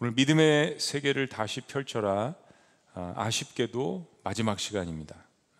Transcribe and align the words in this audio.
오늘 0.00 0.12
믿음의 0.12 0.78
세계를 0.78 1.26
다시 1.26 1.60
펼쳐라. 1.60 2.36
아, 2.94 3.14
아쉽게도 3.16 4.06
마지막 4.22 4.60
시간입니다. 4.60 5.16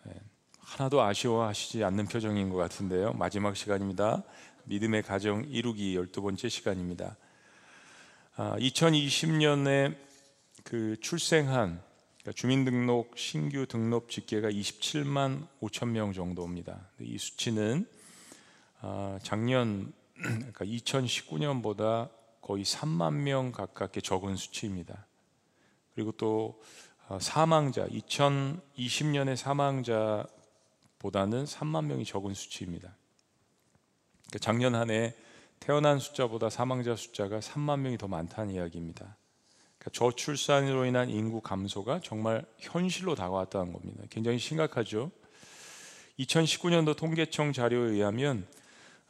예, 0.07 0.13
하나도 0.59 1.01
아쉬워하시지 1.01 1.83
않는 1.83 2.05
표정인 2.05 2.49
것 2.49 2.55
같은데요. 2.55 3.11
마지막 3.15 3.57
시간입니다. 3.57 4.23
믿음의 4.63 5.03
가정 5.03 5.43
이루기 5.49 5.93
열두 5.97 6.21
번째 6.21 6.47
시간입니다. 6.47 7.17
2020년에 8.37 9.91
아, 9.91 9.97
그 10.63 10.95
출생한 11.01 11.81
그러니까 12.21 12.31
주민등록 12.33 13.17
신규 13.17 13.65
등록 13.65 14.07
집계가 14.07 14.49
27만 14.49 15.49
5천 15.59 15.89
명 15.89 16.13
정도입니다. 16.13 16.87
이 17.01 17.17
수치는 17.17 17.85
아, 18.79 19.19
작년 19.21 19.91
그러니까 20.15 20.63
2019년보다 20.63 22.09
거의 22.49 22.63
3만 22.63 23.13
명 23.13 23.51
가깝게 23.51 24.01
적은 24.01 24.35
수치입니다. 24.35 25.05
그리고 25.93 26.11
또 26.13 26.59
어, 27.07 27.19
사망자 27.21 27.85
2020년의 27.85 29.35
사망자보다는 29.35 30.33
3만 31.45 31.85
명이 31.85 32.05
적은 32.05 32.33
수치입니다. 32.33 32.97
그러니까 34.25 34.39
작년 34.39 34.73
한 34.73 34.89
해 34.89 35.13
태어난 35.59 35.99
숫자보다 35.99 36.49
사망자 36.49 36.95
숫자가 36.95 37.39
3만 37.39 37.81
명이 37.81 37.99
더 37.99 38.07
많다는 38.07 38.55
이야기입니다. 38.55 39.15
그러니까 39.77 39.91
저출산으로 39.93 40.85
인한 40.85 41.11
인구 41.11 41.41
감소가 41.41 41.99
정말 42.03 42.43
현실로 42.57 43.13
다가왔다는 43.13 43.73
겁니다. 43.73 44.05
굉장히 44.09 44.39
심각하죠. 44.39 45.11
2019년도 46.17 46.97
통계청 46.97 47.53
자료에 47.53 47.91
의하면 47.91 48.47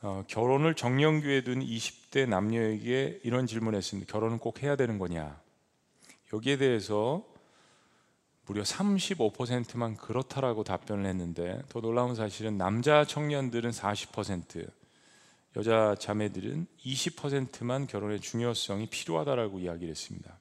어, 0.02 0.24
결혼을 0.28 0.76
정년기에 0.76 1.44
둔 1.44 1.60
20대 1.60 2.28
남녀에게 2.28 3.20
이런 3.24 3.48
질문했습니다. 3.48 4.10
결혼은 4.10 4.38
꼭 4.38 4.64
해야 4.64 4.78
되는 4.78 4.98
거냐? 4.98 5.42
여기에 6.32 6.58
대해서 6.58 7.26
무려 8.46 8.64
35%만 8.64 9.98
그렇다라고 9.98 10.64
답변을 10.64 11.06
했는데 11.06 11.62
더 11.68 11.82
놀라운 11.82 12.16
사실은 12.16 12.58
남자 12.58 13.04
청년들은 13.04 13.72
40%, 13.72 14.72
여자 15.58 15.96
자매들은 16.00 16.68
20%만 16.80 17.88
결혼의 17.88 18.22
중요성이 18.22 18.88
필요하다라고 18.88 19.60
이야기를 19.60 19.90
했습니다. 19.90 20.38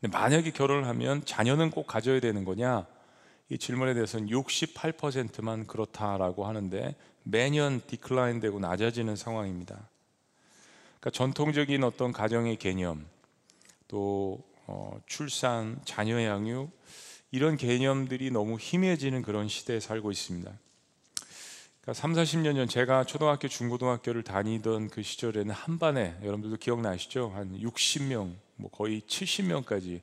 근데 0.00 0.16
만약에 0.16 0.50
결혼을 0.50 0.86
하면 0.88 1.24
자녀는 1.24 1.70
꼭 1.70 1.86
가져야 1.86 2.20
되는 2.20 2.44
거냐? 2.44 2.86
이 3.48 3.56
질문에 3.56 3.94
대해서는 3.94 4.28
68%만 4.28 5.66
그렇다라고 5.66 6.46
하는데 6.46 6.94
매년 7.28 7.80
디클라인 7.84 8.38
되고 8.38 8.60
낮아지는 8.60 9.16
상황입니다. 9.16 9.88
그러니까 11.00 11.10
전통적인 11.10 11.82
어떤 11.82 12.12
가정의 12.12 12.56
개념, 12.56 13.04
또 13.88 14.40
어, 14.68 15.00
출산, 15.06 15.80
자녀 15.84 16.22
양육 16.22 16.70
이런 17.32 17.56
개념들이 17.56 18.30
너무 18.30 18.58
희미해지는 18.60 19.22
그런 19.22 19.48
시대에 19.48 19.80
살고 19.80 20.12
있습니다. 20.12 20.52
그러니까 21.80 21.92
3, 22.00 22.12
40년 22.12 22.54
전 22.54 22.68
제가 22.68 23.02
초등학교, 23.02 23.48
중고등학교를 23.48 24.22
다니던 24.22 24.90
그 24.90 25.02
시절에는 25.02 25.52
한 25.52 25.80
반에 25.80 26.16
여러분들도 26.22 26.58
기억나시죠? 26.58 27.32
한 27.34 27.58
60명, 27.60 28.36
뭐 28.54 28.70
거의 28.70 29.00
70명까지 29.00 30.00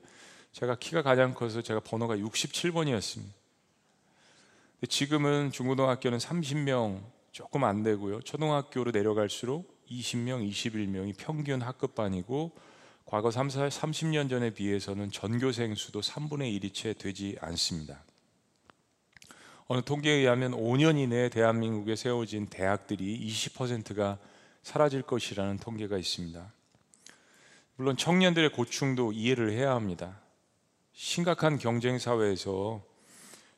제가 0.52 0.76
키가 0.76 1.00
가장 1.00 1.32
커서 1.32 1.62
제가 1.62 1.80
번호가 1.80 2.16
67번이었습니다. 2.16 3.32
지금은 4.88 5.50
중고등학교는 5.52 6.18
30명 6.18 7.13
조금 7.34 7.64
안 7.64 7.82
되고요. 7.82 8.20
초등학교로 8.20 8.92
내려갈수록 8.92 9.84
20명, 9.90 10.48
21명이 10.48 11.14
평균 11.18 11.62
학급반이고 11.62 12.52
과거 13.06 13.32
3, 13.32 13.48
30년 13.48 14.30
전에 14.30 14.50
비해서는 14.50 15.10
전교생 15.10 15.74
수도 15.74 16.00
3분의 16.00 16.56
1이 16.56 16.72
채 16.72 16.92
되지 16.92 17.36
않습니다. 17.40 18.04
어느 19.66 19.82
통계에 19.82 20.12
의하면 20.12 20.52
5년 20.52 20.96
이내에 20.96 21.28
대한민국에 21.28 21.96
세워진 21.96 22.46
대학들이 22.46 23.18
20%가 23.26 24.20
사라질 24.62 25.02
것이라는 25.02 25.56
통계가 25.56 25.98
있습니다. 25.98 26.52
물론 27.74 27.96
청년들의 27.96 28.52
고충도 28.52 29.10
이해를 29.10 29.50
해야 29.50 29.74
합니다. 29.74 30.20
심각한 30.92 31.58
경쟁 31.58 31.98
사회에서 31.98 32.84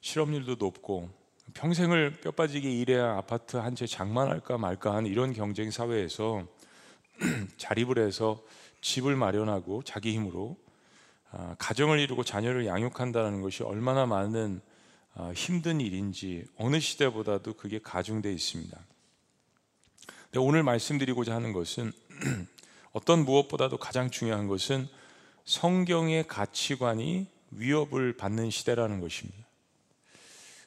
실업률도 0.00 0.54
높고 0.54 1.25
평생을 1.56 2.20
뼈 2.20 2.32
빠지게 2.32 2.70
일해야 2.70 3.16
아파트 3.16 3.56
한 3.56 3.74
채 3.74 3.86
장만할까 3.86 4.58
말까 4.58 4.94
하는 4.94 5.10
이런 5.10 5.32
경쟁 5.32 5.70
사회에서 5.70 6.46
자립을 7.56 7.98
해서 7.98 8.42
집을 8.82 9.16
마련하고 9.16 9.82
자기 9.82 10.12
힘으로 10.12 10.58
아, 11.30 11.56
가정을 11.58 11.98
이루고 11.98 12.24
자녀를 12.24 12.66
양육한다는 12.66 13.40
것이 13.40 13.62
얼마나 13.62 14.04
많은 14.04 14.60
아, 15.14 15.32
힘든 15.34 15.80
일인지 15.80 16.44
어느 16.58 16.78
시대보다도 16.78 17.54
그게 17.54 17.80
가중되어 17.82 18.32
있습니다. 18.32 18.78
오늘 20.36 20.62
말씀드리고자 20.62 21.34
하는 21.34 21.54
것은 21.54 21.90
어떤 22.92 23.24
무엇보다도 23.24 23.78
가장 23.78 24.10
중요한 24.10 24.46
것은 24.46 24.88
성경의 25.46 26.26
가치관이 26.26 27.28
위협을 27.50 28.18
받는 28.18 28.50
시대라는 28.50 29.00
것입니다. 29.00 29.45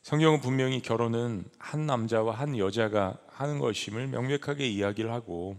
성경은 0.09 0.41
분명히 0.41 0.81
결혼은 0.81 1.45
한 1.59 1.85
남자와 1.85 2.33
한 2.33 2.57
여자가 2.57 3.19
하는 3.27 3.59
것임을 3.59 4.07
명백하게 4.07 4.67
이야기를 4.67 5.11
하고 5.11 5.55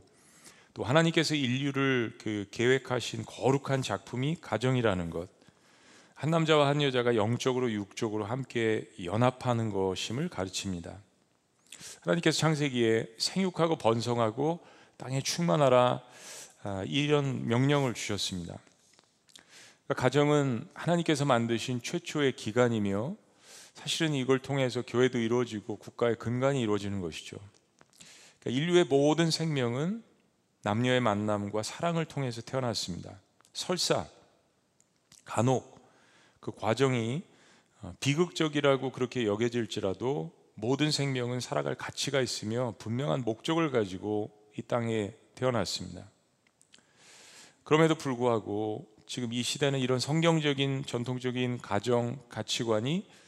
또 0.75 0.83
하나님께서 0.83 1.37
인류를 1.37 2.19
그 2.21 2.49
계획하신 2.51 3.27
거룩한 3.27 3.83
작품이 3.83 4.39
가정이라는 4.41 5.11
것, 5.11 5.29
한 6.17 6.31
남자와 6.31 6.67
한 6.67 6.83
여자가 6.83 7.15
영적으로 7.15 7.71
육적으로 7.71 8.25
함께 8.25 8.91
연합하는 9.05 9.71
것임을 9.71 10.29
가르칩니다. 10.29 10.99
하나님께서 12.01 12.37
창세기에 12.37 13.07
생육하고 13.19 13.77
번성하고 13.77 14.67
땅에 14.97 15.21
충만하라 15.21 16.03
아, 16.65 16.85
이런 16.89 17.47
명령을 17.47 17.95
주셨습니다. 17.95 18.59
그러니까 19.85 20.03
가정은 20.03 20.69
하나님께서 20.75 21.25
만드신 21.25 21.83
최초의 21.83 22.35
기관이며 22.35 23.15
사실은 23.75 24.15
이걸 24.15 24.39
통해서 24.39 24.83
교회도 24.83 25.19
이루어지고 25.19 25.77
국가의 25.77 26.17
근간이 26.17 26.61
이루어지는 26.61 27.01
것이죠. 27.01 27.37
그러니까 28.41 28.63
인류의 28.63 28.85
모든 28.85 29.31
생명은 29.31 30.03
남녀의 30.63 31.01
만남과 31.01 31.63
사랑을 31.63 32.05
통해서 32.05 32.43
태어났습니다. 32.43 33.19
설사 33.53 34.07
간혹 35.25 35.81
그 36.41 36.53
과정이 36.53 37.23
어, 37.83 37.95
비극적이라고 38.01 38.93
그렇게 38.93 39.27
여겨질지라도 39.27 40.33
모든 40.55 40.91
생명은 40.91 41.41
살아갈 41.41 41.75
가치가 41.75 42.21
있으며 42.21 42.75
분명한 42.79 43.23
목적을 43.23 43.71
가지고 43.71 44.31
이 44.59 44.63
땅에 44.63 45.15
태어났습니다. 45.35 46.11
그럼에도 47.65 47.95
불구하고 47.95 48.87
지금 49.07 49.33
이 49.33 49.43
시대는 49.43 49.79
이런 49.79 49.99
성경적인 49.99 50.85
전통적인 50.87 51.59
가정 51.59 52.19
가치관이 52.29 53.07
어, 53.09 53.20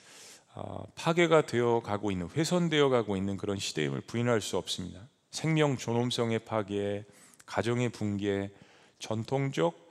파괴가 0.94 1.46
되어 1.46 1.80
가고 1.80 2.10
있는 2.10 2.28
훼손되어 2.28 2.88
가고 2.88 3.16
있는 3.16 3.36
그런 3.36 3.58
시대임을 3.58 4.02
부인할 4.02 4.40
수 4.40 4.56
없습니다. 4.56 5.00
생명 5.30 5.76
존엄성의 5.76 6.40
파괴, 6.40 7.04
가정의 7.46 7.88
붕괴, 7.88 8.50
전통적 8.98 9.90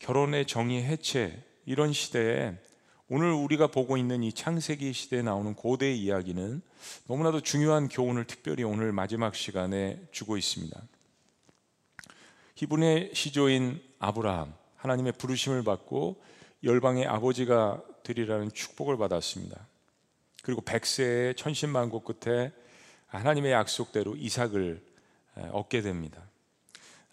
결혼의 0.00 0.46
정의 0.46 0.82
해체 0.82 1.42
이런 1.64 1.92
시대에 1.92 2.58
오늘 3.08 3.32
우리가 3.32 3.68
보고 3.68 3.96
있는 3.96 4.22
이 4.22 4.32
창세기 4.32 4.92
시대에 4.92 5.22
나오는 5.22 5.54
고대 5.54 5.92
이야기는 5.92 6.62
너무나도 7.06 7.40
중요한 7.40 7.88
교훈을 7.88 8.24
특별히 8.24 8.62
오늘 8.62 8.92
마지막 8.92 9.34
시간에 9.34 10.00
주고 10.12 10.36
있습니다. 10.36 10.80
히브리의 12.54 13.10
시조인 13.14 13.82
아브라함 13.98 14.54
하나님의 14.76 15.12
부르심을 15.12 15.64
받고 15.64 16.22
열방의 16.62 17.06
아버지가 17.06 17.82
되리라는 18.02 18.52
축복을 18.52 18.96
받았습니다. 18.96 19.69
그리고 20.50 20.62
백세의 20.62 21.36
천신만고 21.36 22.00
끝에 22.00 22.50
하나님의 23.06 23.52
약속대로 23.52 24.16
이삭을 24.16 24.82
얻게 25.52 25.80
됩니다. 25.80 26.20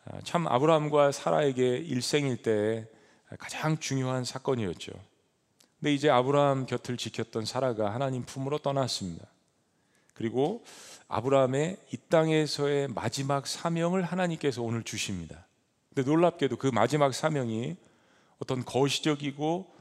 아, 0.05 0.19
참 0.23 0.47
아브라함과 0.47 1.11
사라에게 1.11 1.77
일생일 1.77 2.41
때 2.41 2.87
가장 3.37 3.77
중요한 3.77 4.23
사건이었죠. 4.23 4.91
근데 5.79 5.93
이제 5.93 6.09
아브라함 6.09 6.65
곁을 6.65 6.97
지켰던 6.97 7.45
사라가 7.45 7.93
하나님 7.93 8.23
품으로 8.23 8.57
떠났습니다. 8.57 9.27
그리고 10.15 10.63
아브라함의 11.07 11.77
이 11.93 11.97
땅에서의 12.09 12.87
마지막 12.87 13.45
사명을 13.45 14.01
하나님께서 14.01 14.63
오늘 14.63 14.81
주십니다. 14.81 15.45
근데 15.93 16.09
놀랍게도 16.09 16.57
그 16.57 16.71
마지막 16.73 17.13
사명이 17.13 17.75
어떤 18.39 18.65
거시적이고 18.65 19.76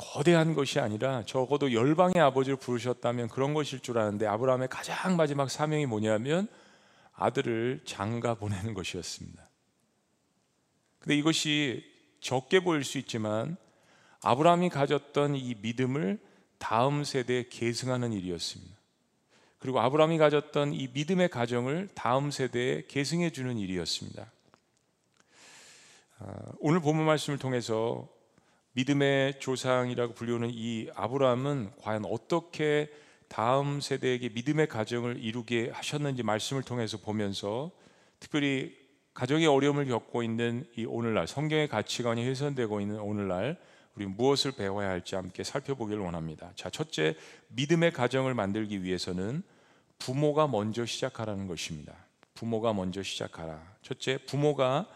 거대한 0.00 0.54
것이 0.54 0.80
아니라 0.80 1.22
적어도 1.26 1.74
열방의 1.74 2.18
아버지를 2.18 2.56
부르셨다면 2.56 3.28
그런 3.28 3.52
것일 3.52 3.80
줄 3.80 3.98
아는데 3.98 4.26
아브라함의 4.26 4.68
가장 4.68 5.16
마지막 5.16 5.50
사명이 5.50 5.84
뭐냐면 5.84 6.48
아들을 7.12 7.82
장가 7.84 8.34
보내는 8.34 8.72
것이었습니다. 8.72 9.46
근데 11.00 11.16
이것이 11.16 11.84
적게 12.20 12.60
보일 12.60 12.82
수 12.82 12.96
있지만 12.96 13.58
아브라함이 14.22 14.70
가졌던 14.70 15.36
이 15.36 15.54
믿음을 15.60 16.18
다음 16.58 17.04
세대에 17.04 17.48
계승하는 17.50 18.12
일이었습니다. 18.12 18.74
그리고 19.58 19.80
아브라함이 19.80 20.16
가졌던 20.16 20.72
이 20.72 20.88
믿음의 20.94 21.28
가정을 21.28 21.90
다음 21.94 22.30
세대에 22.30 22.84
계승해 22.88 23.30
주는 23.30 23.58
일이었습니다. 23.58 24.32
아, 26.20 26.34
오늘 26.58 26.80
본문 26.80 27.04
말씀을 27.04 27.38
통해서 27.38 28.08
믿음의 28.72 29.40
조상이라고 29.40 30.14
불리우는 30.14 30.50
이 30.52 30.88
아브라함은 30.94 31.72
과연 31.80 32.04
어떻게 32.04 32.90
다음 33.28 33.80
세대에게 33.80 34.30
믿음의 34.30 34.68
가정을 34.68 35.22
이루게 35.22 35.70
하셨는지 35.72 36.22
말씀을 36.22 36.62
통해서 36.62 36.98
보면서 36.98 37.70
특별히 38.18 38.76
가정의 39.14 39.46
어려움을 39.46 39.86
겪고 39.86 40.22
있는 40.22 40.66
이 40.76 40.84
오늘날 40.84 41.26
성경의 41.26 41.68
가치관이 41.68 42.24
훼손되고 42.24 42.80
있는 42.80 43.00
오늘날 43.00 43.58
우리 43.96 44.06
무엇을 44.06 44.52
배워야 44.52 44.88
할지 44.88 45.14
함께 45.16 45.42
살펴보기를 45.42 46.00
원합니다. 46.02 46.52
자, 46.54 46.70
첫째 46.70 47.16
믿음의 47.48 47.92
가정을 47.92 48.34
만들기 48.34 48.82
위해서는 48.82 49.42
부모가 49.98 50.46
먼저 50.46 50.86
시작하라는 50.86 51.48
것입니다. 51.48 51.94
부모가 52.34 52.72
먼저 52.72 53.02
시작하라. 53.02 53.62
첫째 53.82 54.18
부모가 54.26 54.86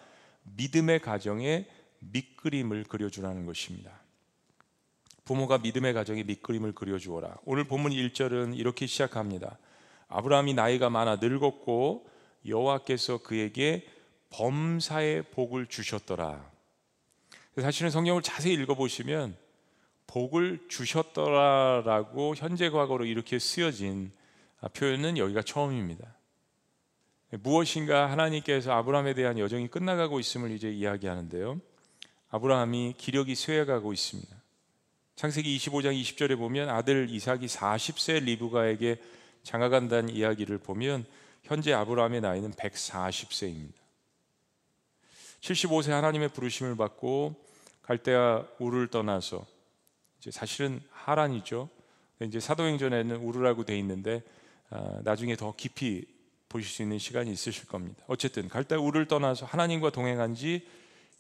믿음의 0.57 1.01
가정에 1.01 1.67
밑그림을 2.13 2.85
그려주라는 2.85 3.47
것입니다. 3.47 4.01
부모가 5.25 5.59
믿음의 5.59 5.95
가정에 5.95 6.23
밑그림을 6.23 6.73
그려주어라. 6.73 7.39
오늘 7.45 7.65
본문 7.65 7.93
1절은 7.93 8.57
이렇게 8.57 8.87
시작합니다. 8.87 9.59
아브라함이 10.09 10.55
나이가 10.55 10.91
많아 10.91 11.17
늙었고 11.17 12.07
여호와께서 12.47 13.19
그에게 13.19 13.87
범사의 14.31 15.31
복을 15.31 15.67
주셨더라. 15.67 16.51
사실은 17.61 17.91
성경을 17.91 18.23
자세히 18.23 18.55
읽어보시면 18.55 19.37
복을 20.07 20.67
주셨더라라고 20.69 22.35
현재 22.35 22.69
과거로 22.69 23.05
이렇게 23.07 23.39
쓰여진 23.39 24.13
표현은 24.77 25.19
여기가 25.19 25.43
처음입니다. 25.43 26.15
무엇인가 27.31 28.11
하나님께서 28.11 28.73
아브라함에 28.73 29.15
대한 29.15 29.39
여정이 29.39 29.69
끝나가고 29.69 30.21
있음을 30.21 30.51
이제 30.51 30.71
이야기하는데요. 30.71 31.61
아브라함이 32.35 32.95
기력이 32.99 33.37
쇠해가고 33.37 33.93
있습니다. 33.93 34.35
창세기 35.15 35.57
25장 35.57 35.95
20절에 36.01 36.37
보면 36.37 36.69
아들 36.69 37.09
이삭이 37.09 37.47
40세 37.47 38.25
리브가에게 38.25 39.01
장가간다는 39.45 40.09
이야기를 40.09 40.59
보면 40.59 41.07
현재 41.45 41.73
아브라함의 41.73 42.23
나이는 42.23 42.51
140세입니다. 42.55 43.75
75세 45.43 45.91
하나님의 45.91 46.31
부르심을 46.31 46.75
받고 46.77 47.37
갈대아 47.83 48.45
우를 48.59 48.89
떠나서 48.89 49.47
이제 50.19 50.33
사실은 50.33 50.81
하란이죠. 50.91 51.69
이제 52.23 52.41
사도행전에는 52.41 53.15
우르라고 53.15 53.65
돼 53.65 53.79
있는데 53.79 54.25
아, 54.71 54.99
나중에 55.05 55.37
더 55.37 55.55
깊이 55.57 56.05
보실 56.49 56.69
수 56.69 56.83
있는 56.83 56.99
시간이 56.99 57.31
있으실 57.31 57.69
겁니다. 57.69 58.03
어쨌든 58.09 58.49
갈대 58.49 58.75
우를 58.75 59.07
떠나서 59.07 59.47
하나님과 59.47 59.91
동행한 59.91 60.35
지 60.35 60.67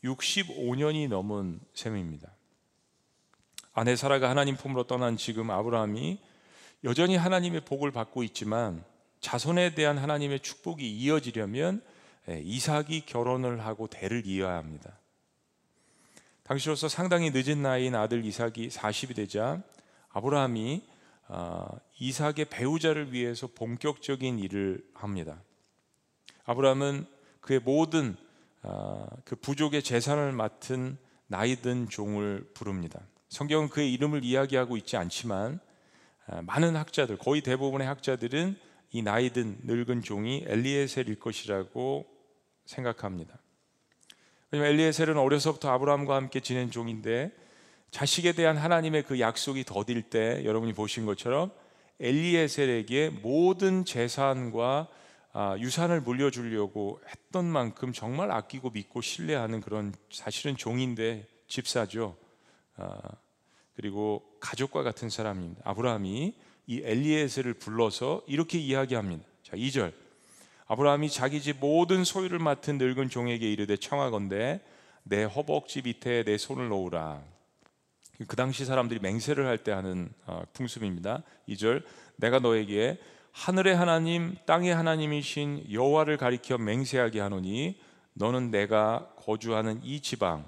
65년이 0.04 1.08
넘은 1.08 1.60
셈입니다. 1.72 2.30
아내 3.72 3.96
사라가 3.96 4.30
하나님 4.30 4.56
품으로 4.56 4.84
떠난 4.84 5.16
지금 5.16 5.50
아브라함이 5.50 6.20
여전히 6.84 7.16
하나님의 7.16 7.62
복을 7.64 7.90
받고 7.90 8.22
있지만 8.24 8.84
자손에 9.20 9.74
대한 9.74 9.98
하나님의 9.98 10.40
축복이 10.40 10.88
이어지려면 10.88 11.82
예, 12.28 12.40
이삭이 12.44 13.06
결혼을 13.06 13.64
하고 13.64 13.86
대를 13.86 14.26
이어야 14.26 14.56
합니다. 14.56 14.98
당시로서 16.44 16.88
상당히 16.88 17.30
늦은 17.30 17.62
나이인 17.62 17.94
아들 17.94 18.24
이삭이 18.24 18.68
40이 18.68 19.16
되자 19.16 19.62
아브라함이 20.10 20.82
아, 21.26 21.68
이삭의 21.98 22.46
배우자를 22.50 23.12
위해서 23.12 23.46
본격적인 23.46 24.38
일을 24.38 24.84
합니다. 24.92 25.42
아브라함은 26.44 27.06
그의 27.40 27.60
모든 27.60 28.14
아, 28.14 28.23
그 29.24 29.36
부족의 29.36 29.82
재산을 29.82 30.32
맡은 30.32 30.96
나이든 31.26 31.88
종을 31.88 32.48
부릅니다. 32.54 33.00
성경은 33.28 33.68
그의 33.68 33.92
이름을 33.92 34.24
이야기하고 34.24 34.76
있지 34.76 34.96
않지만 34.96 35.58
아, 36.26 36.40
많은 36.42 36.76
학자들, 36.76 37.18
거의 37.18 37.42
대부분의 37.42 37.86
학자들은 37.86 38.56
이 38.92 39.02
나이든 39.02 39.58
늙은 39.64 40.02
종이 40.02 40.44
엘리에셀일 40.46 41.18
것이라고 41.18 42.06
생각합니다. 42.64 43.38
왜냐하면 44.50 44.74
엘리에셀은 44.74 45.16
어려서부터 45.18 45.70
아브라함과 45.70 46.14
함께 46.14 46.40
지낸 46.40 46.70
종인데 46.70 47.32
자식에 47.90 48.32
대한 48.32 48.56
하나님의 48.56 49.02
그 49.02 49.20
약속이 49.20 49.64
더딜 49.64 50.02
때 50.02 50.44
여러분이 50.44 50.72
보신 50.72 51.04
것처럼 51.06 51.50
엘리에셀에게 52.00 53.10
모든 53.22 53.84
재산과 53.84 54.88
아, 54.90 55.03
유산을 55.58 56.00
물려주려고 56.00 57.00
했던 57.08 57.44
만큼 57.44 57.92
정말 57.92 58.30
아끼고 58.30 58.70
믿고 58.70 59.00
신뢰하는 59.00 59.60
그런 59.60 59.92
사실은 60.10 60.56
종인데 60.56 61.26
집사죠. 61.48 62.16
아, 62.76 62.98
그리고 63.74 64.24
가족과 64.40 64.82
같은 64.82 65.10
사람입니다. 65.10 65.62
아브라함이 65.64 66.34
이 66.66 66.80
엘리에셀을 66.82 67.54
불러서 67.54 68.22
이렇게 68.26 68.58
이야기합니다. 68.58 69.24
자, 69.42 69.56
2절. 69.56 69.92
아브라함이 70.66 71.10
자기 71.10 71.42
집 71.42 71.58
모든 71.58 72.04
소유를 72.04 72.38
맡은 72.38 72.78
늙은 72.78 73.08
종에게 73.10 73.50
이르되 73.52 73.76
청하건대 73.76 74.60
내 75.02 75.24
허벅지 75.24 75.82
밑에 75.82 76.24
내 76.24 76.38
손을 76.38 76.68
놓으라. 76.68 77.22
그 78.28 78.36
당시 78.36 78.64
사람들이 78.64 79.00
맹세를 79.00 79.46
할 79.46 79.58
때 79.58 79.72
하는 79.72 80.08
어, 80.26 80.44
풍습입니다. 80.52 81.24
2절 81.48 81.82
내가 82.16 82.38
너에게 82.38 82.98
하늘의 83.34 83.74
하나님 83.74 84.36
땅의 84.46 84.72
하나님이신 84.72 85.66
여호와를 85.72 86.16
가리켜 86.16 86.56
맹세하게 86.56 87.18
하노니 87.20 87.80
너는 88.14 88.52
내가 88.52 89.10
거주하는 89.16 89.80
이 89.82 90.00
지방 90.00 90.46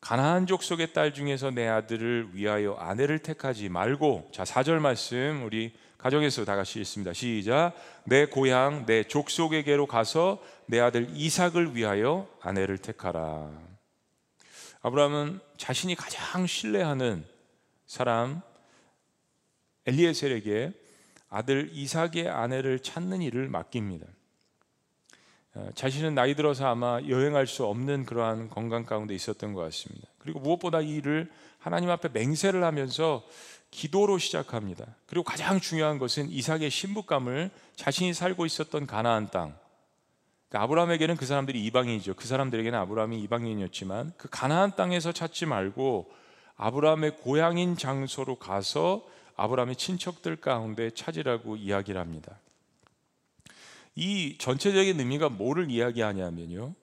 가나안 0.00 0.46
족속의 0.46 0.92
딸 0.92 1.12
중에서 1.12 1.50
내 1.50 1.66
아들을 1.66 2.30
위하여 2.32 2.74
아내를 2.74 3.18
택하지 3.18 3.68
말고 3.68 4.28
자 4.32 4.44
4절 4.44 4.78
말씀 4.78 5.42
우리 5.44 5.74
가정에서 5.98 6.44
다 6.44 6.54
같이 6.54 6.78
읽습니다. 6.80 7.12
시작 7.12 7.72
내 8.04 8.26
고향 8.26 8.86
내 8.86 9.02
족속에게로 9.02 9.86
가서 9.86 10.40
내 10.66 10.78
아들 10.78 11.08
이삭을 11.10 11.74
위하여 11.74 12.28
아내를 12.40 12.78
택하라. 12.78 13.50
아브라함은 14.82 15.40
자신이 15.56 15.96
가장 15.96 16.46
신뢰하는 16.46 17.24
사람 17.86 18.40
엘리에셀에게 19.86 20.83
아들 21.34 21.68
이삭의 21.72 22.28
아내를 22.28 22.78
찾는 22.78 23.20
일을 23.20 23.48
맡깁니다. 23.48 24.06
어, 25.54 25.68
자신은 25.74 26.14
나이 26.14 26.36
들어서 26.36 26.66
아마 26.66 27.00
여행할 27.08 27.48
수 27.48 27.64
없는 27.66 28.06
그러한 28.06 28.50
건강 28.50 28.84
가운데 28.84 29.14
있었던 29.16 29.52
것 29.52 29.60
같습니다. 29.62 30.06
그리고 30.18 30.38
무엇보다 30.38 30.80
이 30.80 30.90
일을 30.90 31.28
하나님 31.58 31.90
앞에 31.90 32.10
맹세를 32.12 32.62
하면서 32.62 33.24
기도로 33.72 34.18
시작합니다. 34.18 34.86
그리고 35.06 35.24
가장 35.24 35.58
중요한 35.58 35.98
것은 35.98 36.30
이삭의 36.30 36.70
신부감을 36.70 37.50
자신이 37.74 38.14
살고 38.14 38.46
있었던 38.46 38.86
가나안 38.86 39.30
땅, 39.30 39.56
그러니까 40.48 40.62
아브라함에게는 40.62 41.16
그 41.16 41.26
사람들이 41.26 41.64
이방인이죠. 41.64 42.14
그 42.14 42.28
사람들에게는 42.28 42.78
아브라함이 42.78 43.20
이방인이었지만 43.22 44.12
그 44.16 44.28
가나안 44.30 44.76
땅에서 44.76 45.10
찾지 45.10 45.46
말고 45.46 46.12
아브라함의 46.56 47.16
고향인 47.16 47.76
장소로 47.76 48.36
가서 48.36 49.04
아브라함의 49.36 49.76
친척들 49.76 50.36
가운데 50.36 50.90
찾으라고 50.90 51.56
이야기를 51.56 52.00
합니다. 52.00 52.38
이 53.96 54.36
전체적인 54.38 54.98
의미가 54.98 55.28
뭐를 55.28 55.70
이야기하냐면요. 55.70 56.74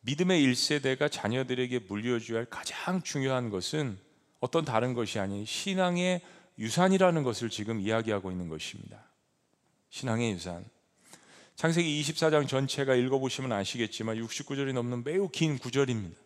믿음의 0.00 0.46
1세대가 0.46 1.10
자녀들에게 1.10 1.80
물려줘야 1.80 2.38
할 2.38 2.46
가장 2.46 3.02
중요한 3.02 3.50
것은 3.50 3.98
어떤 4.40 4.64
다른 4.64 4.94
것이 4.94 5.18
아닌 5.18 5.44
신앙의 5.44 6.22
유산이라는 6.58 7.22
것을 7.22 7.50
지금 7.50 7.80
이야기하고 7.80 8.30
있는 8.30 8.48
것입니다. 8.48 9.04
신앙의 9.90 10.32
유산. 10.32 10.64
창세기 11.56 12.00
24장 12.02 12.46
전체가 12.46 12.94
읽어보시면 12.94 13.52
아시겠지만 13.52 14.16
69절이 14.16 14.72
넘는 14.72 15.02
매우 15.04 15.28
긴 15.28 15.58
구절입니다. 15.58 16.16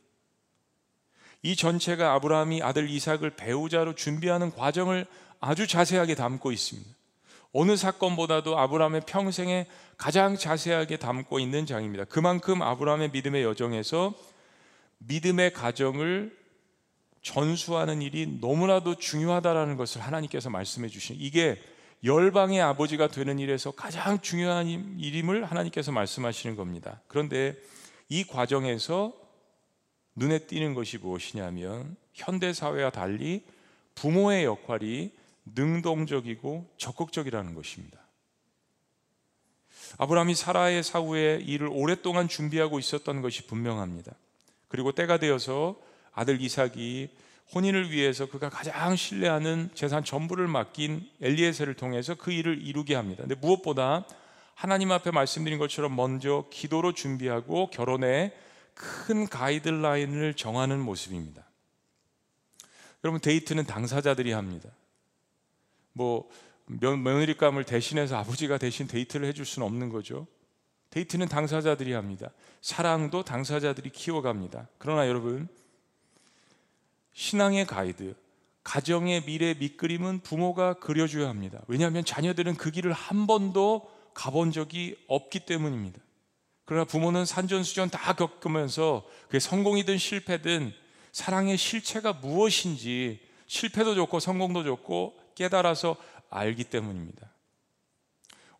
이 1.42 1.56
전체가 1.56 2.12
아브라함이 2.14 2.62
아들 2.62 2.88
이삭을 2.88 3.30
배우자로 3.30 3.94
준비하는 3.94 4.50
과정을 4.50 5.06
아주 5.42 5.66
자세하게 5.66 6.14
담고 6.14 6.52
있습니다. 6.52 6.88
어느 7.52 7.76
사건보다도 7.76 8.58
아브라함의 8.58 9.02
평생에 9.06 9.66
가장 9.98 10.36
자세하게 10.36 10.96
담고 10.96 11.40
있는 11.40 11.66
장입니다. 11.66 12.04
그만큼 12.04 12.62
아브라함의 12.62 13.10
믿음의 13.10 13.42
여정에서 13.42 14.14
믿음의 14.98 15.52
가정을 15.52 16.34
전수하는 17.22 18.02
일이 18.02 18.38
너무나도 18.40 18.94
중요하다라는 18.94 19.76
것을 19.76 20.00
하나님께서 20.00 20.48
말씀해 20.48 20.88
주신 20.88 21.16
이게 21.18 21.60
열방의 22.04 22.60
아버지가 22.62 23.08
되는 23.08 23.38
일에서 23.38 23.72
가장 23.72 24.20
중요한 24.20 24.66
일임을 24.66 25.44
하나님께서 25.44 25.90
말씀하시는 25.92 26.56
겁니다. 26.56 27.00
그런데 27.08 27.56
이 28.08 28.24
과정에서 28.24 29.12
눈에 30.14 30.38
띄는 30.38 30.74
것이 30.74 30.98
무엇이냐면 30.98 31.96
현대 32.12 32.52
사회와 32.52 32.90
달리 32.90 33.44
부모의 33.96 34.44
역할이 34.44 35.21
능동적이고 35.44 36.74
적극적이라는 36.76 37.54
것입니다. 37.54 37.98
아브라함이 39.98 40.34
사라의 40.34 40.82
사후에 40.82 41.40
일을 41.44 41.68
오랫동안 41.70 42.28
준비하고 42.28 42.78
있었던 42.78 43.20
것이 43.20 43.46
분명합니다. 43.46 44.12
그리고 44.68 44.92
때가 44.92 45.18
되어서 45.18 45.76
아들 46.12 46.40
이삭이 46.40 47.10
혼인을 47.54 47.90
위해서 47.90 48.26
그가 48.26 48.48
가장 48.48 48.96
신뢰하는 48.96 49.70
재산 49.74 50.04
전부를 50.04 50.48
맡긴 50.48 51.06
엘리에셀을 51.20 51.74
통해서 51.74 52.14
그 52.14 52.32
일을 52.32 52.66
이루게 52.66 52.94
합니다. 52.94 53.22
근데 53.22 53.34
무엇보다 53.34 54.06
하나님 54.54 54.92
앞에 54.92 55.10
말씀드린 55.10 55.58
것처럼 55.58 55.94
먼저 55.94 56.46
기도로 56.50 56.92
준비하고 56.92 57.68
결혼에 57.70 58.32
큰 58.74 59.28
가이드라인을 59.28 60.34
정하는 60.34 60.80
모습입니다. 60.80 61.44
여러분 63.04 63.20
데이트는 63.20 63.66
당사자들이 63.66 64.32
합니다. 64.32 64.70
뭐 65.92 66.28
며느리감을 66.66 67.64
대신해서 67.64 68.16
아버지가 68.16 68.58
대신 68.58 68.86
데이트를 68.86 69.26
해줄 69.28 69.44
수는 69.44 69.66
없는 69.66 69.88
거죠. 69.88 70.26
데이트는 70.90 71.28
당사자들이 71.28 71.92
합니다. 71.92 72.30
사랑도 72.60 73.22
당사자들이 73.24 73.90
키워갑니다. 73.90 74.68
그러나 74.78 75.08
여러분 75.08 75.48
신앙의 77.14 77.66
가이드, 77.66 78.14
가정의 78.62 79.24
미래 79.24 79.54
밑그림은 79.54 80.20
부모가 80.20 80.74
그려줘야 80.74 81.28
합니다. 81.28 81.62
왜냐하면 81.66 82.04
자녀들은 82.04 82.56
그 82.56 82.70
길을 82.70 82.92
한 82.92 83.26
번도 83.26 83.90
가본 84.14 84.52
적이 84.52 84.96
없기 85.08 85.40
때문입니다. 85.40 86.00
그러나 86.64 86.84
부모는 86.84 87.24
산전수전 87.24 87.90
다 87.90 88.14
겪으면서 88.14 89.04
그게 89.26 89.40
성공이든 89.40 89.98
실패든 89.98 90.72
사랑의 91.10 91.56
실체가 91.58 92.14
무엇인지 92.14 93.20
실패도 93.52 93.94
좋고 93.94 94.18
성공도 94.18 94.64
좋고 94.64 95.14
깨달아서 95.34 95.96
알기 96.30 96.64
때문입니다. 96.64 97.30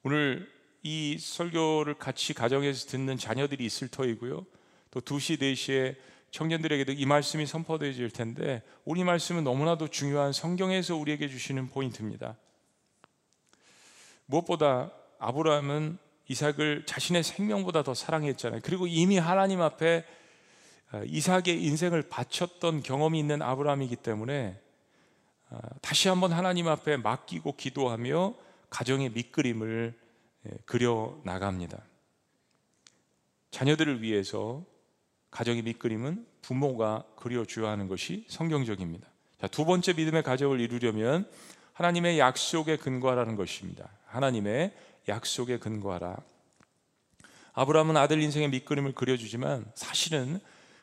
오늘 0.03 0.47
이 0.83 1.17
설교를 1.19 1.95
같이 1.95 2.35
가정에서 2.35 2.89
듣는 2.89 3.17
자녀들이 3.17 3.65
있을 3.65 3.89
터이고요. 3.89 4.45
또 4.91 5.01
2시, 5.01 5.41
4시에 5.41 5.97
청년들에게도 6.31 6.93
이 6.93 7.07
말씀이 7.07 7.47
선포되어질 7.47 8.11
텐데 8.11 8.63
오늘 8.85 9.01
이 9.01 9.05
말씀은 9.05 9.45
너무나도 9.45 9.89
중요한 9.89 10.35
성경에서 10.35 10.95
우리에게 10.97 11.27
주시는 11.27 11.69
포인트입니다. 11.71 12.37
무엇보다 14.27 14.93
아브라함은 15.19 15.97
이삭을 16.29 16.85
자신의 16.85 17.23
생명보다 17.23 17.83
더 17.83 17.95
사랑했잖아요. 17.95 18.61
그리고 18.63 18.87
이미 18.87 19.17
하나님 19.17 19.63
앞에 19.63 20.05
어, 20.93 21.03
이삭의 21.07 21.65
인생을 21.65 22.11
바쳤던 22.11 22.83
경험이 22.83 23.19
있는 23.21 23.41
아브라함이기 23.41 23.97
때문에 23.97 24.59
어, 24.59 24.72
다시 25.81 26.09
한번 26.09 26.33
하나님 26.33 26.69
앞에 26.69 26.97
맡기고 26.97 27.57
기도하며 27.57 28.35
가정의 28.71 29.11
밑그림을 29.11 29.99
예, 30.47 30.51
그려 30.65 31.21
나갑니다. 31.25 31.83
자녀들을 33.51 34.03
위해서 34.03 34.65
가정의 35.31 35.63
밑그림은 35.63 36.27
부모가 36.43 37.05
그려줘야 37.17 37.71
하는 37.71 37.87
것이 37.87 38.25
성경적입니다. 38.29 39.09
자, 39.41 39.47
두 39.47 39.65
번째 39.65 39.93
믿음의 39.93 40.23
가정을 40.23 40.61
이루려면 40.61 41.29
하나님의 41.75 42.19
약속에 42.19 42.77
근거하라는 42.77 43.37
것입니다. 43.37 43.89
하나님의 44.07 44.75
약속에 45.09 45.59
근거하라. 45.59 46.17
아브라함은 47.55 47.97
아들 47.97 48.23
인생의 48.23 48.49
밑그림을 48.51 48.93
그려주지만 48.95 49.71
사실은 49.75 50.41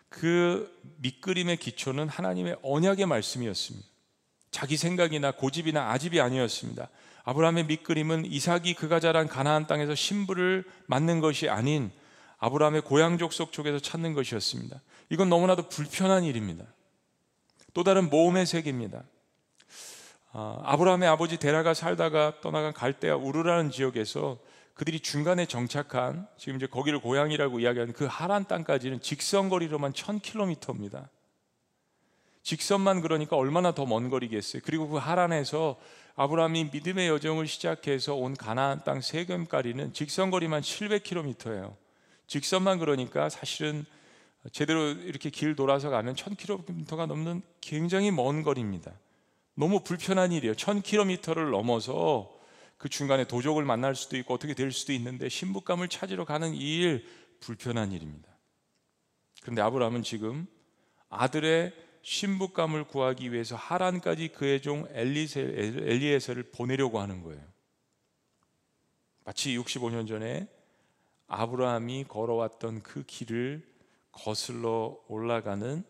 그 0.10 0.72
밑그림의 0.98 1.58
기초는 1.58 2.08
하나님의 2.10 2.58
언약의 2.62 3.06
말씀이었습니다. 3.06 3.89
자기 4.52 4.78
생각이나 4.78 5.32
고집이나 5.32 5.92
아집이 5.92 6.20
아니었습니다. 6.20 6.90
아브라함의 7.24 7.66
밑그림은 7.66 8.26
이삭이 8.26 8.74
그가 8.74 9.00
자란 9.00 9.28
가나안 9.28 9.68
땅에서 9.68 9.94
신부를 9.96 10.64
맞는 10.88 11.20
것이 11.20 11.50
아닌 11.50 11.92
아브라함의 12.40 12.82
고향 12.82 13.18
족속 13.18 13.52
쪽에서 13.52 13.80
찾는 13.80 14.14
것이었습니다. 14.14 14.82
이건 15.10 15.30
너무나도 15.30 15.70
불편한 15.70 16.24
일입니다. 16.24 16.66
또 17.74 17.84
다른 17.84 18.10
모험의 18.10 18.46
세계입니다. 18.46 19.04
아, 20.32 20.62
아브라함의 20.64 21.08
아버지 21.08 21.38
데라가 21.38 21.74
살다가 21.74 22.40
떠나간 22.42 22.74
갈대아 22.74 23.16
우르라는 23.16 23.72
지역에서 23.72 24.38
그들이 24.74 25.02
중간에 25.02 25.46
정착한 25.46 26.28
지금 26.38 26.56
이제 26.56 26.66
거기를 26.66 27.00
고향이라고 27.02 27.60
이야기하는 27.60 27.94
그 27.94 28.08
하란 28.10 28.46
땅까지는 28.46 29.02
직선 29.02 29.50
거리로만 29.50 29.92
1000km입니다. 29.94 31.10
직선만 32.44 33.02
그러니까 33.02 33.36
얼마나 33.36 33.74
더 33.74 33.86
먼 33.86 34.10
거리겠어요. 34.10 34.62
그리고 34.66 34.88
그 34.88 34.98
하란에서 34.98 35.80
아브라함이 36.16 36.70
믿음의 36.74 37.08
여정을 37.08 37.48
시작해서 37.48 38.16
온 38.16 38.36
가나안 38.36 38.84
땅 38.84 39.02
세겜까지는 39.02 39.94
직선 39.94 40.32
거리만 40.32 40.62
700km예요. 40.62 41.76
직선만 42.28 42.80
그러니까 42.80 43.30
사실은 43.30 43.86
제대로 44.52 44.90
이렇게 44.90 45.30
길 45.30 45.56
돌아서 45.56 45.90
가면 45.90 46.16
1000km가 46.16 47.06
넘는 47.08 47.42
굉장히 47.62 48.12
먼 48.12 48.44
거리입니다. 48.44 48.92
너무 49.56 49.82
불편한 49.84 50.32
일이에요. 50.32 50.54
1000km를 50.56 51.52
넘어서 51.52 52.34
그 52.78 52.88
중간에 52.88 53.26
도적을 53.26 53.66
만날 53.66 53.96
수도 53.96 54.16
있고 54.18 54.34
어떻게 54.34 54.54
될 54.54 54.72
수도 54.72 54.94
있는데 54.94 55.28
신부감을 55.30 55.90
찾으러 55.90 56.24
가는 56.26 56.54
이 56.54 56.80
일 56.82 57.06
불편한 57.42 57.92
일입니다. 57.94 58.28
그런데 59.42 59.62
아브라함은 59.62 60.04
지금 60.04 60.46
아들의 61.10 61.74
신부감을 62.02 62.86
구하기 62.86 63.32
위해서 63.32 63.56
하란까지 63.56 64.30
그의 64.30 64.62
종 64.62 64.88
엘리에셀을 64.92 66.44
보내려고 66.52 67.00
하는 67.00 67.24
거예요. 67.24 67.42
마치 69.26 69.58
65년 69.58 70.08
전에 70.08 70.48
아브라함이 71.28 72.06
걸어왔던 72.08 72.82
그 72.82 73.04
길을 73.04 73.64
거슬러 74.12 74.98
올라가는 75.08 75.84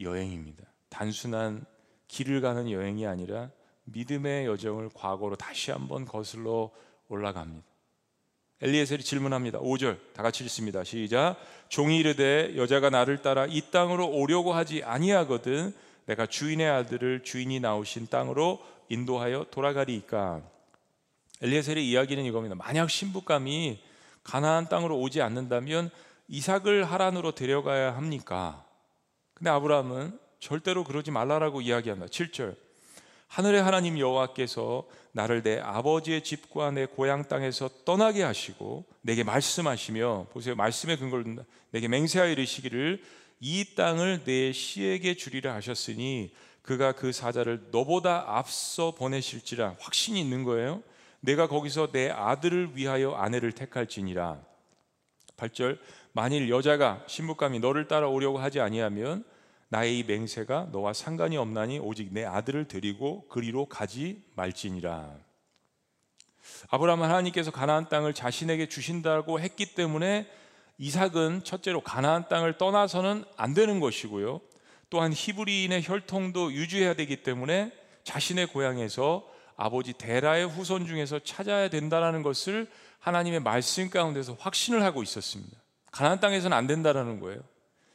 여행입니다. 0.00 0.64
단순한 0.88 1.66
길을 2.08 2.40
가는 2.40 2.70
여행이 2.70 3.06
아니라 3.06 3.50
믿음의 3.84 4.46
여정을 4.46 4.90
과거로 4.94 5.36
다시 5.36 5.70
한번 5.70 6.04
거슬러 6.04 6.70
올라갑니다. 7.08 7.73
엘리에셀이 8.64 9.02
질문합니다. 9.02 9.60
5절 9.60 9.98
다 10.14 10.22
같이 10.22 10.42
읽습니다. 10.44 10.84
시작. 10.84 11.36
종이 11.68 11.98
이르되 11.98 12.56
여자가 12.56 12.88
나를 12.88 13.20
따라 13.20 13.44
이 13.46 13.60
땅으로 13.70 14.08
오려고 14.08 14.54
하지 14.54 14.82
아니하거든 14.82 15.74
내가 16.06 16.24
주인의 16.24 16.66
아들을 16.70 17.24
주인이 17.24 17.60
나오신 17.60 18.06
땅으로 18.06 18.64
인도하여 18.88 19.46
돌아가리이까. 19.50 20.40
엘리에셀의 21.42 21.86
이야기는 21.86 22.24
이겁니다. 22.24 22.54
만약 22.54 22.88
신부감이 22.88 23.80
가나안 24.22 24.70
땅으로 24.70 24.98
오지 24.98 25.20
않는다면 25.20 25.90
이삭을 26.28 26.84
하란으로 26.84 27.32
데려가야 27.32 27.94
합니까? 27.94 28.64
근데 29.34 29.50
아브라함은 29.50 30.18
절대로 30.40 30.84
그러지 30.84 31.10
말라라고 31.10 31.60
이야기한다. 31.60 32.06
7절. 32.06 32.56
하늘의 33.34 33.64
하나님 33.64 33.98
여호와께서 33.98 34.86
나를 35.10 35.42
내 35.42 35.58
아버지의 35.58 36.22
집과 36.22 36.70
내 36.70 36.86
고향 36.86 37.24
땅에서 37.24 37.68
떠나게 37.84 38.22
하시고 38.22 38.84
내게 39.00 39.24
말씀하시며 39.24 40.28
보세요. 40.32 40.54
말씀의 40.54 40.98
근거를 40.98 41.44
내게 41.72 41.88
맹세하여 41.88 42.30
이르시기를 42.30 43.02
이 43.40 43.74
땅을 43.74 44.22
내 44.22 44.52
시에게 44.52 45.16
주리라 45.16 45.52
하셨으니 45.56 46.32
그가 46.62 46.92
그 46.92 47.10
사자를 47.10 47.70
너보다 47.72 48.24
앞서 48.36 48.92
보내실지라 48.92 49.78
확신이 49.80 50.20
있는 50.20 50.44
거예요. 50.44 50.84
내가 51.18 51.48
거기서 51.48 51.90
내 51.90 52.10
아들을 52.10 52.76
위하여 52.76 53.14
아내를 53.14 53.50
택할지니라. 53.50 54.40
8절 55.36 55.80
만일 56.12 56.48
여자가 56.48 57.02
신부감이 57.08 57.58
너를 57.58 57.88
따라오려고 57.88 58.38
하지 58.38 58.60
아니하면 58.60 59.24
나의 59.74 59.98
이 59.98 60.04
맹세가 60.04 60.68
너와 60.70 60.92
상관이 60.92 61.36
없나니 61.36 61.80
오직 61.80 62.12
내 62.12 62.24
아들을 62.24 62.68
데리고 62.68 63.26
그리로 63.26 63.66
가지 63.66 64.22
말지니라. 64.36 65.16
아브라함은 66.70 67.08
하나님께서 67.08 67.50
가나안 67.50 67.88
땅을 67.88 68.14
자신에게 68.14 68.68
주신다고 68.68 69.40
했기 69.40 69.74
때문에 69.74 70.30
이삭은 70.78 71.42
첫째로 71.42 71.80
가나안 71.80 72.28
땅을 72.28 72.56
떠나서는 72.56 73.24
안 73.36 73.52
되는 73.52 73.80
것이고요. 73.80 74.40
또한 74.90 75.12
히브리인의 75.12 75.82
혈통도 75.84 76.52
유지해야 76.52 76.94
되기 76.94 77.24
때문에 77.24 77.72
자신의 78.04 78.46
고향에서 78.46 79.28
아버지 79.56 79.92
데라의 79.94 80.46
후손 80.46 80.86
중에서 80.86 81.18
찾아야 81.18 81.68
된다라는 81.68 82.22
것을 82.22 82.70
하나님의 83.00 83.40
말씀 83.40 83.90
가운데서 83.90 84.36
확신을 84.38 84.84
하고 84.84 85.02
있었습니다. 85.02 85.58
가나안 85.90 86.20
땅에서는 86.20 86.56
안 86.56 86.68
된다라는 86.68 87.18
거예요. 87.18 87.40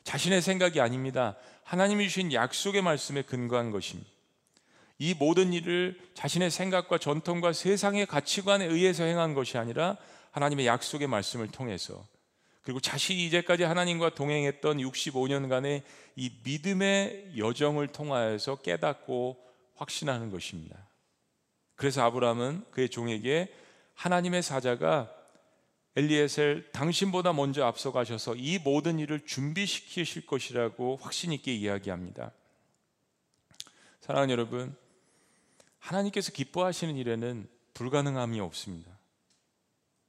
자신의 0.03 0.41
생각이 0.41 0.81
아닙니다. 0.81 1.35
하나님이 1.69 2.07
주신 2.07 2.33
약속의 2.33 2.81
말씀에 2.81 3.21
근거한 3.21 3.69
것입니다. 3.69 4.09
이 4.97 5.13
모든 5.13 5.53
일을 5.53 5.99
자신의 6.15 6.49
생각과 6.49 6.97
전통과 6.97 7.53
세상의 7.53 8.07
가치관에 8.07 8.65
의해서 8.65 9.03
행한 9.03 9.35
것이 9.35 9.55
아니라 9.59 9.95
하나님의 10.31 10.65
약속의 10.65 11.07
말씀을 11.07 11.49
통해서 11.49 12.03
그리고 12.63 12.79
자신이 12.79 13.23
이제까지 13.27 13.65
하나님과 13.65 14.15
동행했던 14.15 14.77
65년간의 14.77 15.83
이 16.15 16.31
믿음의 16.43 17.33
여정을 17.37 17.89
통하여서 17.89 18.63
깨닫고 18.63 19.37
확신하는 19.75 20.31
것입니다. 20.31 20.75
그래서 21.75 22.01
아브라함은 22.01 22.65
그의 22.71 22.89
종에게 22.89 23.53
하나님의 23.93 24.41
사자가 24.41 25.13
엘리에셀 25.95 26.71
당신보다 26.71 27.33
먼저 27.33 27.65
앞서가셔서 27.65 28.35
이 28.35 28.59
모든 28.59 28.99
일을 28.99 29.25
준비시키실 29.25 30.25
것이라고 30.25 30.97
확신 31.01 31.31
있게 31.33 31.53
이야기합니다. 31.53 32.31
사랑하는 34.01 34.31
여러분, 34.31 34.75
하나님께서 35.79 36.31
기뻐하시는 36.31 36.95
일에는 36.95 37.47
불가능함이 37.73 38.39
없습니다. 38.39 38.91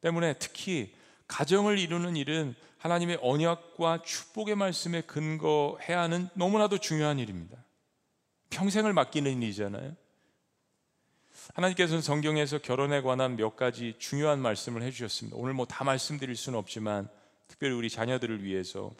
때문에 0.01 0.35
특히 0.39 0.95
가정을 1.27 1.79
이루는 1.79 2.17
일은 2.17 2.55
하나님의 2.79 3.19
언약과 3.23 4.03
축복의 4.03 4.57
말씀에 4.57 5.03
근거해야 5.03 6.01
하는 6.01 6.29
너무나도 6.35 6.79
중요한 6.79 7.19
일입니다. 7.19 7.63
평생을 8.51 8.93
맡기는 8.93 9.43
일이잖아요. 9.43 9.95
하나님께서는 11.55 12.01
성경에서 12.01 12.59
결혼에 12.59 13.01
관한 13.01 13.37
몇 13.37 13.57
가지 13.57 13.95
중요한 13.99 14.41
말씀을 14.41 14.83
해주셨습니다. 14.83 15.37
오늘 15.37 15.53
뭐 15.53 15.67
다 15.67 15.85
말씀드릴 15.85 16.37
수는 16.37 16.59
없지만 16.59 17.09
특별히 17.49 17.75
우리 17.75 17.91
자녀들을 17.91 18.43
위해서 18.45 18.93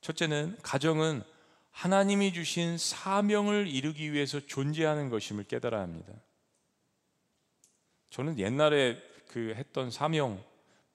첫째는 0.00 0.56
가정은 0.62 1.22
하나님이 1.70 2.32
주신 2.32 2.76
사명을 2.78 3.68
이루기 3.68 4.12
위해서 4.12 4.40
존재하는 4.40 5.10
것임을 5.10 5.44
깨달아야 5.44 5.82
합니다. 5.82 6.12
저는 8.10 8.38
옛날에 8.38 9.00
그 9.28 9.54
했던 9.56 9.90
사명 9.90 10.42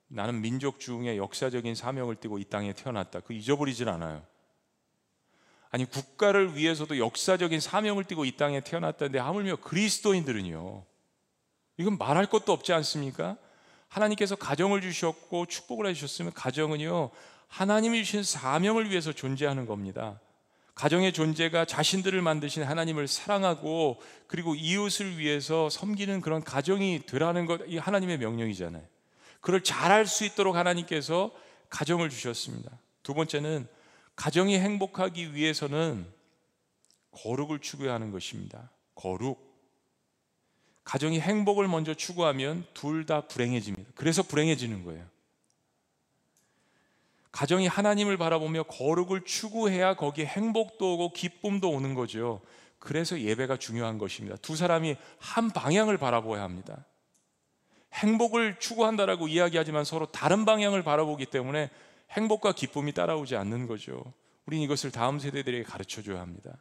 나는 0.07 0.41
민족 0.41 0.79
중에 0.79 1.17
역사적인 1.17 1.75
사명을 1.75 2.15
띠고 2.17 2.39
이 2.39 2.45
땅에 2.45 2.73
태어났다. 2.73 3.21
그 3.21 3.33
잊어버리질 3.33 3.87
않아요. 3.89 4.25
아니 5.73 5.85
국가를 5.85 6.55
위해서도 6.55 6.99
역사적인 6.99 7.59
사명을 7.59 8.03
띠고 8.03 8.25
이 8.25 8.37
땅에 8.37 8.61
태어났다는데 8.61 9.17
하물며 9.17 9.55
그리스도인들은요. 9.55 10.83
이건 11.77 11.97
말할 11.97 12.27
것도 12.27 12.53
없지 12.53 12.73
않습니까? 12.73 13.37
하나님께서 13.87 14.35
가정을 14.35 14.81
주셨고 14.81 15.47
축복을 15.47 15.87
해주셨으면 15.87 16.33
가정은요 16.33 17.09
하나님이 17.47 18.03
주신 18.03 18.21
사명을 18.21 18.91
위해서 18.91 19.13
존재하는 19.13 19.65
겁니다. 19.65 20.19
가정의 20.75 21.11
존재가 21.11 21.65
자신들을 21.65 22.21
만드신 22.21 22.61
하나님을 22.61 23.07
사랑하고 23.07 23.99
그리고 24.27 24.53
이웃을 24.53 25.17
위해서 25.17 25.71
섬기는 25.71 26.21
그런 26.21 26.43
가정이 26.43 27.07
되라는 27.07 27.47
것, 27.47 27.61
이 27.65 27.79
하나님의 27.79 28.19
명령이잖아요. 28.19 28.83
그걸 29.41 29.63
잘할 29.63 30.05
수 30.05 30.23
있도록 30.23 30.55
하나님께서 30.55 31.31
가정을 31.71 32.11
주셨습니다. 32.11 32.69
두 33.01 33.15
번째는 33.15 33.67
가정이 34.15 34.59
행복하기 34.59 35.33
위해서는 35.33 36.05
거룩을 37.11 37.59
추구하는 37.59 38.11
것입니다. 38.11 38.69
거룩. 38.95 39.53
가정이 40.83 41.19
행복을 41.19 41.67
먼저 41.67 41.93
추구하면 41.93 42.65
둘 42.73 43.05
다 43.05 43.21
불행해집니다. 43.21 43.91
그래서 43.95 44.21
불행해지는 44.23 44.83
거예요. 44.83 45.05
가정이 47.31 47.67
하나님을 47.67 48.17
바라보며 48.17 48.63
거룩을 48.63 49.25
추구해야 49.25 49.95
거기에 49.95 50.25
행복도 50.25 50.93
오고 50.93 51.13
기쁨도 51.13 51.69
오는 51.69 51.95
거죠. 51.95 52.41
그래서 52.77 53.19
예배가 53.19 53.57
중요한 53.57 53.97
것입니다. 53.97 54.35
두 54.37 54.55
사람이 54.55 54.97
한 55.17 55.49
방향을 55.49 55.97
바라보아야 55.97 56.43
합니다. 56.43 56.85
행복을 57.93 58.59
추구한다라고 58.59 59.27
이야기하지만 59.27 59.85
서로 59.85 60.05
다른 60.07 60.45
방향을 60.45 60.83
바라보기 60.83 61.27
때문에 61.27 61.69
행복과 62.13 62.53
기쁨이 62.53 62.93
따라오지 62.93 63.35
않는 63.35 63.67
거죠. 63.67 64.13
우린 64.45 64.61
이것을 64.61 64.91
다음 64.91 65.19
세대들에게 65.19 65.63
가르쳐 65.63 66.01
줘야 66.01 66.21
합니다. 66.21 66.57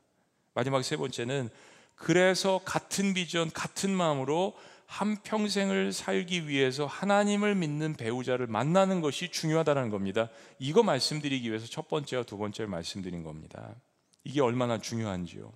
마지막 0.54 0.82
세 0.82 0.96
번째는 0.96 1.48
그래서 1.94 2.60
같은 2.64 3.14
비전, 3.14 3.50
같은 3.50 3.90
마음으로 3.90 4.54
한 4.86 5.16
평생을 5.22 5.92
살기 5.92 6.48
위해서 6.48 6.84
하나님을 6.84 7.54
믿는 7.54 7.94
배우자를 7.94 8.46
만나는 8.46 9.00
것이 9.00 9.30
중요하다는 9.30 9.88
겁니다. 9.88 10.28
이거 10.58 10.82
말씀드리기 10.82 11.48
위해서 11.48 11.66
첫 11.66 11.88
번째와 11.88 12.24
두 12.24 12.36
번째를 12.36 12.68
말씀드린 12.68 13.22
겁니다. 13.22 13.74
이게 14.24 14.40
얼마나 14.42 14.78
중요한지요. 14.78 15.50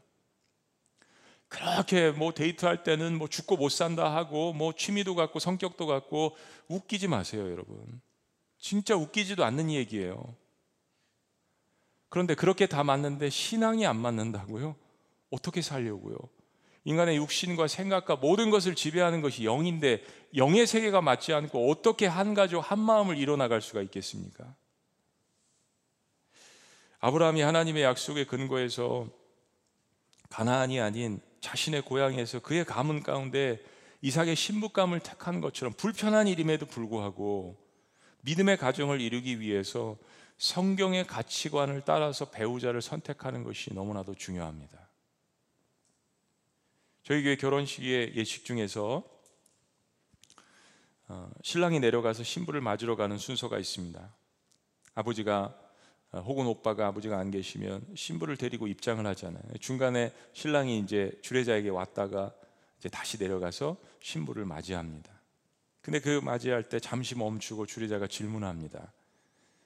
그렇게 1.49 2.11
뭐 2.11 2.33
데이트할 2.33 2.83
때는 2.83 3.18
뭐 3.18 3.29
죽고 3.29 3.57
못 3.57 3.68
산다 3.68 4.14
하고 4.14 4.53
뭐 4.53 4.73
취미도 4.73 5.14
같고 5.14 5.38
성격도 5.38 5.87
같고 5.87 6.35
웃기지 6.68 7.09
마세요, 7.09 7.51
여러분. 7.51 8.01
진짜 8.66 8.96
웃기지도 8.96 9.44
않는 9.44 9.70
얘기예요. 9.70 10.35
그런데 12.09 12.35
그렇게 12.35 12.66
다 12.66 12.83
맞는데 12.83 13.31
신앙이 13.31 13.87
안 13.87 13.96
맞는다고요? 13.96 14.74
어떻게 15.31 15.62
살려고요? 15.62 16.16
인간의 16.83 17.16
육신과 17.16 17.68
생각과 17.68 18.16
모든 18.16 18.50
것을 18.50 18.74
지배하는 18.74 19.20
것이 19.20 19.44
영인데 19.44 20.02
영의 20.35 20.66
세계가 20.66 21.00
맞지 21.00 21.33
않고 21.33 21.70
어떻게 21.70 22.07
한 22.07 22.35
가족 22.35 22.59
한 22.59 22.81
마음을 22.81 23.16
이뤄나갈 23.18 23.61
수가 23.62 23.83
있겠습니까? 23.83 24.57
아브라함이 26.98 27.42
하나님의 27.42 27.85
약속에 27.85 28.24
근거해서 28.24 29.09
가나안이 30.29 30.81
아닌 30.81 31.20
자신의 31.38 31.83
고향에서 31.83 32.40
그의 32.40 32.64
가문 32.64 33.05
가운데 33.05 33.62
이삭의 34.02 34.35
신부감을 34.35 34.98
택한 34.98 35.40
것처럼 35.40 35.72
불편한 35.72 36.26
일임에도 36.26 36.66
불구하고 36.66 37.65
믿음의 38.27 38.57
가정을 38.57 39.01
이루기 39.01 39.39
위해서 39.41 39.97
성경의 40.37 41.07
가치관을 41.07 41.83
따라서 41.87 42.29
배우자를 42.29 42.83
선택하는 42.83 43.45
것이 43.45 43.73
너무나도 43.73 44.17
중요합니다. 44.17 44.91
저희 47.05 47.23
교회 47.23 47.37
결혼식의 47.37 48.17
예식 48.17 48.45
중에서 48.45 49.05
어, 51.09 51.31
신랑이 51.45 51.79
내려가서 51.79 52.25
신부를 52.25 52.61
맞으러 52.61 52.97
가는 52.97 53.17
순서가 53.17 53.61
있습니다. 53.61 54.12
아버지가 54.97 55.57
어, 56.11 56.19
혹은 56.19 56.47
오빠가 56.47 56.89
아버지가 56.89 57.17
안 57.19 57.31
계시면 57.31 57.95
신부를 57.95 58.37
데리고 58.37 58.67
입장을 58.67 59.07
하잖아요. 59.07 59.45
중간에 59.61 60.12
신랑이 60.33 60.81
이제 60.81 61.17
주례자에게 61.23 61.69
왔다가 61.69 62.35
이제 62.79 62.89
다시 62.89 63.19
내려가서 63.19 63.77
신부를 64.01 64.45
맞이합니다. 64.47 65.15
근데 65.87 66.01
그 66.01 66.18
맞이할 66.20 66.68
때 66.68 66.81
잠시 66.81 67.14
멈추고 67.14 67.66
주례자가 67.66 68.09
질문합니다. 68.09 68.92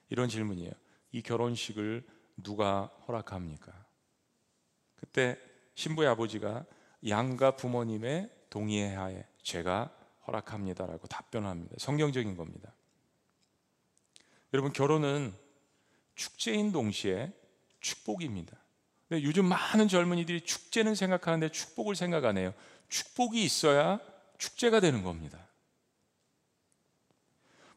이런 0.09 0.29
질문이에요. 0.29 0.71
이 1.13 1.23
결혼식을 1.23 2.05
누가 2.43 2.91
허락합니까? 3.07 3.73
그때 4.97 5.39
신부의 5.73 6.09
아버지가 6.09 6.63
양가 7.07 7.55
부모님의 7.55 8.29
동의에 8.51 8.93
하에 8.93 9.25
제가 9.41 9.91
허락합니다라고 10.27 11.07
답변합니다. 11.07 11.77
성경적인 11.79 12.37
겁니다. 12.37 12.71
여러분 14.53 14.73
결혼은 14.73 15.33
축제인 16.13 16.71
동시에 16.71 17.33
축복입니다. 17.79 18.55
근데 19.09 19.23
요즘 19.23 19.45
많은 19.45 19.87
젊은이들이 19.87 20.41
축제는 20.41 20.93
생각하는데 20.93 21.49
축복을 21.49 21.95
생각 21.95 22.25
안 22.25 22.37
해요. 22.37 22.53
축복이 22.89 23.43
있어야 23.43 23.99
축제가 24.37 24.81
되는 24.81 25.01
겁니다. 25.01 25.47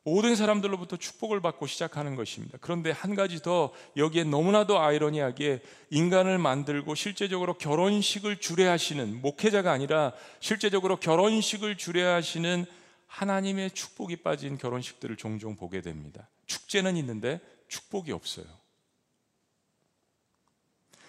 모든 0.05 0.37
사람들로부터 0.37 0.99
축복을 0.99 1.41
받고 1.41 1.67
시작하는 1.67 2.15
것입니다. 2.15 2.59
그런데 2.61 2.91
한 2.91 3.15
가지 3.15 3.41
더 3.41 3.73
여기에 3.97 4.25
너무나도 4.25 4.79
아이러니하게 4.79 5.63
인간을 5.89 6.37
만들고 6.39 6.95
실제적으로 6.95 7.55
결혼식을 7.55 8.37
주례하시는 8.37 9.23
목회자가 9.23 9.73
아니라 9.73 10.13
실제적으로 10.41 10.97
결혼식을 10.97 11.79
주례하시는 11.79 12.67
하나님의 13.07 13.71
축복이 13.71 14.17
빠진 14.17 14.59
결혼식들을 14.59 15.17
종종 15.17 15.57
보게 15.57 15.81
됩니다. 15.81 16.29
축제는 16.47 16.97
있는데 16.99 17.41
축복이 17.69 18.13
없어요. 18.13 18.47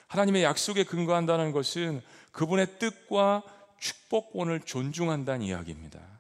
하나님의 0.08 0.44
약속에 0.44 0.86
근거한다는 0.86 1.52
것은 1.52 2.02
그분의 2.32 2.80
뜻과 2.80 3.44
축복권을 3.80 4.62
존중한다는 4.62 5.46
이야기입니다. 5.46 6.15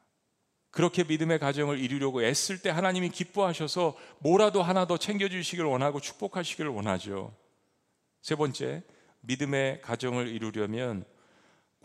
그렇게 0.75 1.05
믿음의 1.05 1.39
가정을 1.39 1.79
이루려고 1.79 2.21
애쓸 2.21 2.61
때 2.61 2.69
하나님이 2.69 3.07
기뻐하셔서 3.07 3.95
뭐라도 4.19 4.61
하나 4.61 4.85
더 4.85 4.97
챙겨주시기를 4.97 5.65
원하고 5.65 6.01
축복하시기를 6.01 6.69
원하죠. 6.69 7.33
세 8.21 8.35
번째, 8.35 8.83
믿음의 9.21 9.81
가정을 9.81 10.27
이루려면 10.27 11.05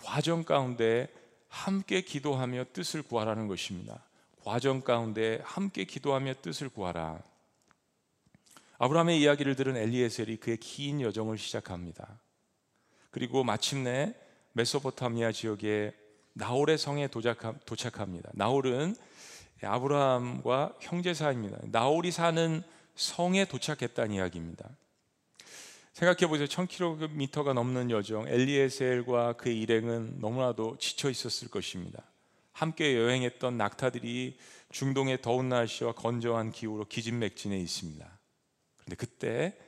과정 0.03 0.43
가운데 0.43 1.07
함께 1.47 2.01
기도하며 2.01 2.65
뜻을 2.73 3.03
구하라는 3.03 3.47
것입니다. 3.47 4.05
과정 4.43 4.81
가운데 4.81 5.39
함께 5.45 5.85
기도하며 5.85 6.35
뜻을 6.43 6.69
구하라. 6.69 7.23
아브라함의 8.79 9.21
이야기를 9.21 9.55
들은 9.55 9.77
엘리에셀이 9.77 10.39
그의 10.39 10.57
긴 10.57 11.01
여정을 11.01 11.39
시작합니다. 11.39 12.19
그리고 13.13 13.45
마침내 13.45 14.17
메소포타미아 14.55 15.31
지역에 15.31 16.00
나홀의 16.41 16.79
성에 16.79 17.09
도착합니다. 17.09 18.31
나홀은 18.33 18.97
아브라함과 19.63 20.75
형제 20.81 21.13
사이입니다. 21.13 21.59
나홀이 21.65 22.11
사는 22.11 22.63
성에 22.97 23.45
도착했다는 23.45 24.15
이야기입니다. 24.15 24.69
생각해 25.93 26.29
보세요. 26.29 26.47
1000km가 26.47 27.53
넘는 27.53 27.91
여정, 27.91 28.27
엘리에셀과 28.27 29.35
그의 29.35 29.61
일행은 29.61 30.19
너무나도 30.19 30.79
지쳐 30.79 31.11
있었을 31.11 31.49
것입니다. 31.49 32.03
함께 32.53 32.97
여행했던 32.97 33.59
낙타들이 33.59 34.39
중동의 34.73 35.21
더운 35.21 35.51
날씨와 35.51 35.93
건조한 35.93 36.53
기후로 36.53 36.87
기진맥진해 36.87 37.59
있습니다. 37.59 38.19
그런데 38.79 38.97
그때 38.97 39.59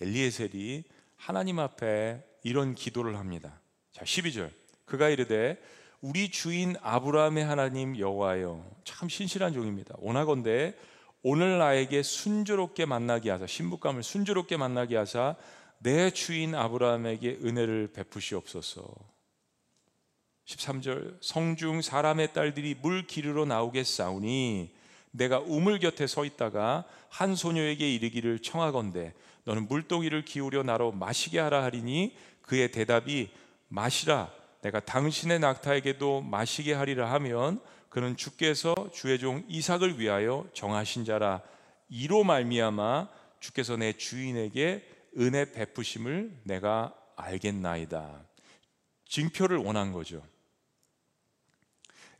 엘리에셀이 0.00 0.84
하나님 1.16 1.58
앞에 1.58 2.22
이런 2.44 2.74
기도를 2.74 3.18
합니다. 3.18 3.60
자, 3.92 4.04
12절. 4.04 4.50
그가 4.84 5.08
이르되 5.08 5.60
우리 6.00 6.30
주인 6.30 6.76
아브라함의 6.80 7.44
하나님 7.44 7.98
여호와여 7.98 8.64
참 8.84 9.08
신실한 9.10 9.52
종입니다. 9.52 9.94
오나건대 9.98 10.74
오늘 11.22 11.58
나에게 11.58 12.02
순조롭게 12.02 12.86
만나게 12.86 13.30
하사 13.30 13.46
신부감을 13.46 14.02
순조롭게 14.02 14.56
만나게 14.56 14.96
하사 14.96 15.36
내 15.78 16.10
주인 16.10 16.54
아브라함에게 16.54 17.40
은혜를 17.42 17.92
베푸시옵소서. 17.92 18.94
13절 20.46 21.18
성중 21.20 21.82
사람의 21.82 22.32
딸들이 22.32 22.76
물 22.80 23.06
기르러 23.06 23.44
나오겠사오니 23.44 24.74
내가 25.10 25.38
우물 25.38 25.80
곁에 25.80 26.06
서 26.06 26.24
있다가 26.24 26.84
한 27.10 27.34
소녀에게 27.34 27.94
이르기를 27.94 28.40
청하건대 28.40 29.12
너는 29.44 29.68
물동이를 29.68 30.24
기울여 30.24 30.62
나로 30.62 30.92
마시게 30.92 31.38
하라 31.38 31.62
하리니 31.64 32.16
그의 32.42 32.72
대답이 32.72 33.30
마시라 33.68 34.39
내가 34.62 34.80
당신의 34.80 35.40
낙타에게도 35.40 36.22
마시게 36.22 36.74
하리라 36.74 37.10
하면 37.12 37.60
그는 37.88 38.16
주께서 38.16 38.74
주의 38.92 39.18
종 39.18 39.44
이삭을 39.48 39.98
위하여 39.98 40.46
정하신 40.54 41.04
자라 41.04 41.42
이로 41.88 42.24
말미암아 42.24 43.08
주께서 43.40 43.76
내 43.76 43.92
주인에게 43.92 44.86
은혜 45.18 45.50
베푸심을 45.50 46.42
내가 46.44 46.94
알겠나이다. 47.16 48.24
징표를 49.06 49.56
원한 49.58 49.92
거죠. 49.92 50.22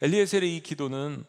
엘리에셀의 0.03 0.57
이 0.57 0.62
기도는 0.62 1.24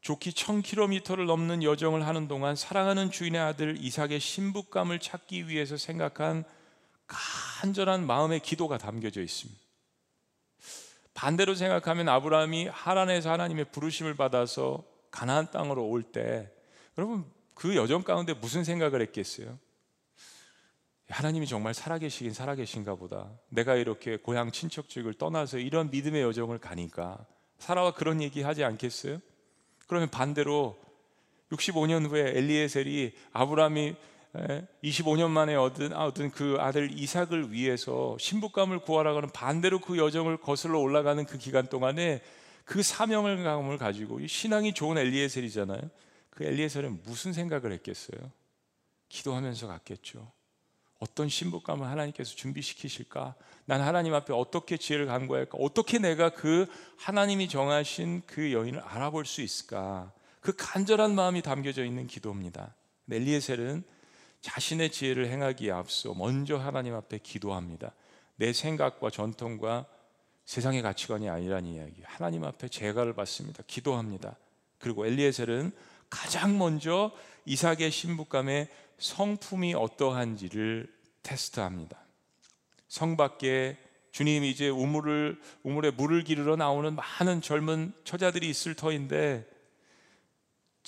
좋기 0.00 0.30
1000km를 0.30 1.26
넘는 1.26 1.64
여정을 1.64 2.06
하는 2.06 2.28
동안 2.28 2.54
사랑하는 2.54 3.10
주인의 3.10 3.40
아들 3.40 3.76
이삭의 3.78 4.20
신부감을 4.20 5.00
찾기 5.00 5.48
위해서 5.48 5.76
생각한 5.76 6.44
간절한 7.08 8.06
마음의 8.06 8.40
기도가 8.40 8.78
담겨져 8.78 9.20
있습니다. 9.20 9.65
반대로 11.16 11.54
생각하면 11.54 12.10
아브라함이 12.10 12.68
하란에서 12.68 13.32
하나님의 13.32 13.66
부르심을 13.72 14.14
받아서 14.14 14.84
가나안 15.10 15.50
땅으로 15.50 15.88
올 15.88 16.02
때 16.02 16.52
여러분 16.98 17.24
그 17.54 17.74
여정 17.74 18.02
가운데 18.02 18.34
무슨 18.34 18.64
생각을 18.64 19.00
했겠어요? 19.00 19.58
하나님이 21.08 21.46
정말 21.46 21.72
살아계시긴 21.72 22.34
살아계신가 22.34 22.96
보다. 22.96 23.30
내가 23.48 23.76
이렇게 23.76 24.16
고향 24.18 24.50
친척집을 24.50 25.14
떠나서 25.14 25.58
이런 25.58 25.90
믿음의 25.90 26.20
여정을 26.22 26.58
가니까 26.58 27.24
사라와 27.58 27.94
그런 27.94 28.20
얘기 28.20 28.42
하지 28.42 28.62
않겠어요? 28.64 29.18
그러면 29.86 30.10
반대로 30.10 30.76
65년 31.50 32.10
후에 32.10 32.36
엘리에셀이 32.36 33.12
아브라함이 33.32 33.94
25년 34.82 35.30
만에 35.30 35.54
얻은, 35.54 35.92
얻은 35.92 36.30
그 36.30 36.56
아들 36.60 36.90
이삭을 36.98 37.52
위해서 37.52 38.16
신부감을 38.18 38.80
구하라고는 38.80 39.30
반대로 39.30 39.80
그 39.80 39.98
여정을 39.98 40.38
거슬러 40.38 40.78
올라가는 40.78 41.24
그 41.24 41.38
기간 41.38 41.66
동안에 41.66 42.22
그 42.64 42.82
사명을 42.82 43.42
감을 43.42 43.78
가지고 43.78 44.26
신앙이 44.26 44.74
좋은 44.74 44.98
엘리에셀이잖아요. 44.98 45.80
그 46.30 46.44
엘리에셀은 46.44 47.02
무슨 47.04 47.32
생각을 47.32 47.72
했겠어요? 47.72 48.30
기도하면서 49.08 49.68
갔겠죠. 49.68 50.30
어떤 50.98 51.28
신부감을 51.28 51.86
하나님께서 51.86 52.34
준비시키실까? 52.34 53.34
난 53.66 53.80
하나님 53.80 54.14
앞에 54.14 54.32
어떻게 54.32 54.76
지혜를 54.76 55.06
간구할까? 55.06 55.58
어떻게 55.60 55.98
내가 55.98 56.30
그 56.30 56.66
하나님이 56.96 57.48
정하신 57.48 58.22
그 58.26 58.52
여인을 58.52 58.80
알아볼 58.80 59.26
수 59.26 59.42
있을까? 59.42 60.12
그 60.40 60.54
간절한 60.56 61.14
마음이 61.14 61.42
담겨져 61.42 61.84
있는 61.84 62.06
기도입니다. 62.06 62.74
엘리에셀은 63.10 63.84
자신의 64.46 64.92
지혜를 64.92 65.26
행하기에 65.26 65.72
앞서 65.72 66.14
먼저 66.14 66.56
하나님 66.56 66.94
앞에 66.94 67.18
기도합니다. 67.18 67.92
내 68.36 68.52
생각과 68.52 69.10
전통과 69.10 69.86
세상의 70.44 70.82
가치관이 70.82 71.28
아니라는 71.28 71.68
이야기. 71.68 72.02
하나님 72.04 72.44
앞에 72.44 72.68
제가를 72.68 73.14
받습니다. 73.14 73.64
기도합니다. 73.66 74.36
그리고 74.78 75.04
엘리에셀은 75.04 75.72
가장 76.08 76.58
먼저 76.58 77.10
이삭의 77.44 77.90
신부감의 77.90 78.68
성품이 78.98 79.74
어떠한지를 79.74 80.94
테스트합니다. 81.24 81.98
성 82.86 83.16
밖에 83.16 83.76
주님 84.12 84.44
이제 84.44 84.68
우물을 84.68 85.40
우물에 85.64 85.90
물을 85.90 86.22
기르러 86.22 86.54
나오는 86.54 86.94
많은 86.94 87.40
젊은 87.40 87.92
처자들이 88.04 88.48
있을 88.48 88.74
터인데 88.74 89.44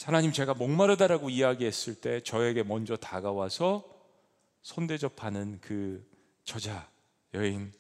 하나님 0.04 0.32
제가 0.32 0.54
목마르다라고 0.54 1.28
이야기했을 1.28 1.96
때 1.96 2.20
저에게 2.20 2.62
먼저 2.62 2.96
다가와서 2.96 3.84
손대접하는 4.62 5.58
그 5.61 6.06
처자 6.44 6.88
여인 7.34 7.72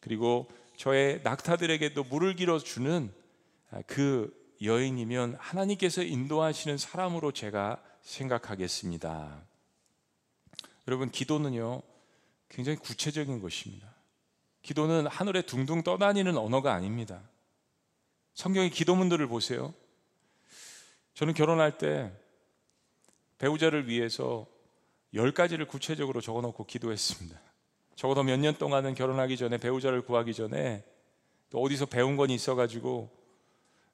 그리고 0.00 0.48
저의 0.76 1.20
낙타들에게도 1.24 2.04
물을 2.04 2.36
길어 2.36 2.58
주는 2.58 3.12
그 3.86 4.32
여인이면 4.62 5.36
하나님께서 5.38 6.02
인도하시는 6.02 6.78
사람으로 6.78 7.32
제가 7.32 7.82
생각하겠습니다. 8.02 9.44
여러분 10.86 11.10
기도는요 11.10 11.82
굉장히 12.48 12.78
구체적인 12.78 13.40
것입니다. 13.40 13.92
기도는 14.62 15.06
하늘에 15.06 15.42
둥둥 15.42 15.82
떠다니는 15.82 16.36
언어가 16.36 16.72
아닙니다. 16.72 17.20
성경의 18.34 18.70
기도문들을 18.70 19.26
보세요. 19.26 19.74
저는 21.14 21.34
결혼할 21.34 21.78
때 21.78 22.12
배우자를 23.38 23.88
위해서 23.88 24.46
열 25.14 25.32
가지를 25.32 25.66
구체적으로 25.66 26.20
적어놓고 26.20 26.66
기도했습니다. 26.66 27.40
적어도 27.94 28.24
몇 28.24 28.36
년 28.38 28.56
동안은 28.56 28.94
결혼하기 28.94 29.36
전에 29.36 29.58
배우자를 29.58 30.02
구하기 30.02 30.34
전에 30.34 30.84
또 31.50 31.62
어디서 31.62 31.86
배운 31.86 32.16
건 32.16 32.30
있어가지고 32.30 33.10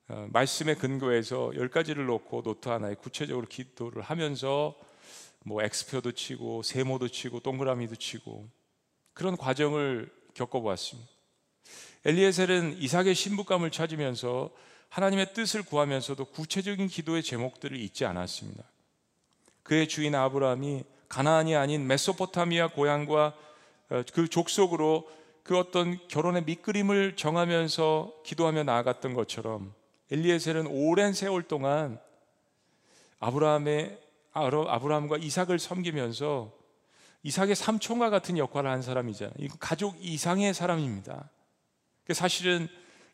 어, 0.08 0.28
말씀에 0.32 0.74
근거해서 0.74 1.52
열 1.56 1.68
가지를 1.68 2.06
놓고 2.06 2.42
노트 2.42 2.68
하나에 2.68 2.94
구체적으로 2.94 3.46
기도를 3.46 4.02
하면서 4.02 4.74
뭐 5.44 5.62
엑스표도 5.62 6.12
치고 6.12 6.62
세모도 6.62 7.08
치고 7.08 7.40
동그라미도 7.40 7.96
치고 7.96 8.48
그런 9.12 9.36
과정을 9.36 10.10
겪어보았습니다. 10.34 11.08
엘리에셀은 12.06 12.78
이삭의 12.78 13.14
신부감을 13.14 13.70
찾으면서 13.70 14.50
하나님의 14.90 15.32
뜻을 15.34 15.62
구하면서도 15.62 16.26
구체적인 16.26 16.88
기도의 16.88 17.22
제목들을 17.22 17.76
잊지 17.78 18.04
않았습니다. 18.04 18.64
그의 19.62 19.88
주인 19.88 20.14
아브라함이 20.14 20.84
가나안이 21.08 21.56
아닌 21.56 21.86
메소포타미아 21.86 22.68
고향과 22.68 23.34
어, 23.90 24.02
그 24.12 24.28
족속으로 24.28 25.08
그 25.42 25.58
어떤 25.58 25.98
결혼의 26.08 26.44
밑그림을 26.44 27.16
정하면서 27.16 28.12
기도하며 28.24 28.64
나아갔던 28.64 29.14
것처럼 29.14 29.72
엘리에셀은 30.10 30.66
오랜 30.66 31.12
세월 31.12 31.42
동안 31.44 31.98
아브라함의 33.20 33.98
아브라함과 34.32 35.18
이삭을 35.18 35.58
섬기면서 35.58 36.52
이삭의 37.22 37.54
삼촌과 37.54 38.10
같은 38.10 38.38
역할을 38.38 38.70
한 38.70 38.82
사람이잖아요. 38.82 39.48
가족 39.58 39.96
이상의 40.00 40.54
사람입니다. 40.54 41.30
사실은 42.12 42.68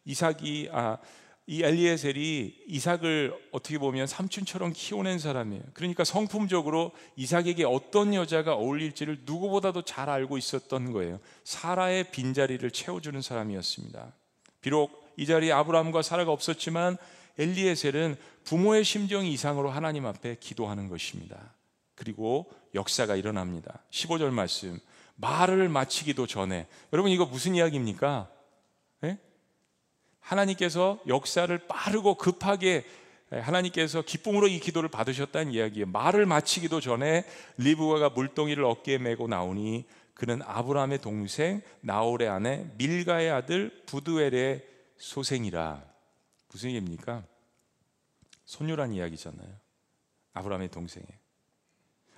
이삭이 0.04 0.70
아, 0.72 0.98
이 1.48 1.62
엘리에셀이 1.62 2.64
이삭을 2.66 3.32
어떻게 3.52 3.78
보면 3.78 4.08
삼촌처럼 4.08 4.72
키워낸 4.72 5.20
사람이에요. 5.20 5.62
그러니까 5.74 6.02
성품적으로 6.02 6.90
이삭에게 7.14 7.64
어떤 7.64 8.14
여자가 8.14 8.54
어울릴지를 8.54 9.20
누구보다도 9.24 9.82
잘 9.82 10.10
알고 10.10 10.38
있었던 10.38 10.92
거예요. 10.92 11.20
사라의 11.44 12.10
빈자리를 12.10 12.68
채워주는 12.72 13.22
사람이었습니다. 13.22 14.12
비록 14.60 15.08
이 15.16 15.24
자리에 15.24 15.52
아브라함과 15.52 16.02
사라가 16.02 16.32
없었지만 16.32 16.96
엘리에셀은 17.38 18.16
부모의 18.42 18.84
심정 18.84 19.24
이상으로 19.24 19.70
하나님 19.70 20.04
앞에 20.04 20.38
기도하는 20.40 20.88
것입니다. 20.88 21.54
그리고 21.94 22.50
역사가 22.74 23.14
일어납니다. 23.14 23.82
15절 23.90 24.30
말씀. 24.30 24.78
말을 25.16 25.68
마치기도 25.68 26.26
전에 26.26 26.66
여러분 26.92 27.10
이거 27.10 27.24
무슨 27.24 27.54
이야기입니까? 27.54 28.28
네? 29.00 29.18
하나님께서 30.26 30.98
역사를 31.06 31.56
빠르고 31.68 32.16
급하게 32.16 32.84
하나님께서 33.30 34.02
기쁨으로 34.02 34.48
이 34.48 34.58
기도를 34.60 34.88
받으셨다는 34.88 35.52
이야기예요. 35.52 35.86
말을 35.86 36.26
마치기도 36.26 36.80
전에 36.80 37.24
리브가가 37.58 38.10
물동이를 38.10 38.64
어깨에 38.64 38.98
메고 38.98 39.28
나오니 39.28 39.84
그는 40.14 40.42
아브라함의 40.42 41.00
동생 41.00 41.60
나홀의 41.80 42.28
아내 42.28 42.66
밀가의 42.76 43.30
아들 43.30 43.82
부두엘의 43.86 44.64
소생이라 44.96 45.82
무슨 46.50 46.70
얘기입니까? 46.70 47.24
손유란 48.46 48.92
이야기잖아요. 48.92 49.48
아브라함의 50.32 50.70
동생에. 50.70 51.06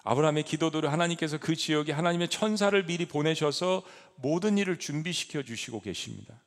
아브라함의 0.04 0.44
기도들을 0.44 0.92
하나님께서 0.92 1.38
그 1.38 1.56
지역에 1.56 1.92
하나님의 1.92 2.28
천사를 2.28 2.86
미리 2.86 3.06
보내셔서 3.06 3.82
모든 4.16 4.56
일을 4.56 4.78
준비시켜 4.78 5.42
주시고 5.42 5.80
계십니다. 5.80 6.40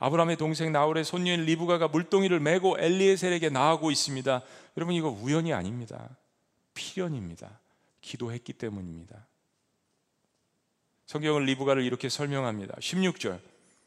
아브라함의 0.00 0.36
동생 0.38 0.72
나홀의 0.72 1.04
손녀인 1.04 1.44
리브가가 1.44 1.88
물동이를 1.88 2.40
메고 2.40 2.76
엘리에셀에게 2.78 3.50
나아가고 3.50 3.90
있습니다. 3.90 4.42
여러분 4.76 4.94
이거 4.94 5.08
우연이 5.10 5.52
아닙니다. 5.52 6.08
필연입니다. 6.74 7.60
기도했기 8.00 8.54
때문입니다. 8.54 9.26
성경은 11.04 11.44
리브가를 11.44 11.82
이렇게 11.82 12.08
설명합니다. 12.08 12.76
16절 12.76 13.40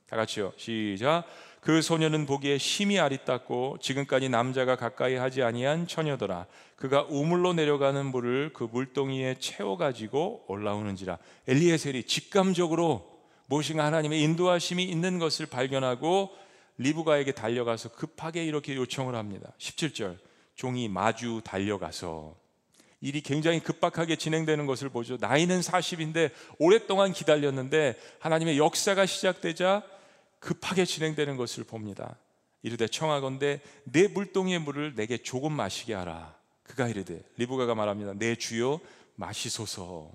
다 0.08 0.16
같이요. 0.16 0.54
시작. 0.56 1.26
그 1.62 1.82
소녀는 1.82 2.28
보기에 2.28 2.60
심히 2.60 3.00
아리따고 3.00 3.78
지금까지 3.82 4.30
남자가 4.30 4.76
가까이 4.76 5.16
하지 5.16 5.42
아니한 5.42 5.88
처녀더라. 5.88 6.46
그가 6.76 7.04
우물로 7.10 7.54
내려가는 7.54 8.06
물을 8.06 8.52
그 8.54 8.66
물동이에 8.66 9.38
채워 9.40 9.78
가지고 9.78 10.44
올라오는지라. 10.48 11.18
엘리에셀이 11.48 12.04
직감적으로 12.04 13.13
무엇인가 13.48 13.86
하나님의 13.86 14.22
인도하심이 14.22 14.84
있는 14.84 15.20
것을 15.20 15.46
발견하고 15.46 16.30
리브가에게 16.78 17.34
달려가서 17.34 17.90
급하게 17.94 18.44
이렇게 18.46 18.76
요청을 18.76 19.16
합니다. 19.16 19.54
17절. 19.60 20.18
종이 20.56 20.88
마주 20.88 21.42
달려가서 21.44 22.36
일이 23.02 23.22
굉장히 23.22 23.60
급박하게 23.60 24.16
진행되는 24.16 24.66
것을 24.66 24.90
보죠. 24.90 25.18
나이는 25.20 25.60
40인데 25.60 26.32
오랫동안 26.58 27.12
기다렸는데 27.12 28.00
하나님의 28.20 28.58
역사가 28.58 29.06
시작되자 29.06 29.84
급하게 30.40 30.86
진행되는 30.86 31.36
것을 31.36 31.66
봅니다. 31.66 32.18
이르되 32.62 32.88
청하건대 32.88 33.60
내 33.84 34.08
물동이의 34.08 34.60
물을 34.60 34.96
내게 34.96 35.18
조금 35.18 35.52
마시게 35.52 35.94
하라. 35.94 36.36
그가 36.64 36.88
이르되 36.88 37.22
리브가가 37.36 37.76
말합니다. 37.76 38.14
내 38.14 38.36
주여 38.36 38.80
마시소서. 39.16 40.12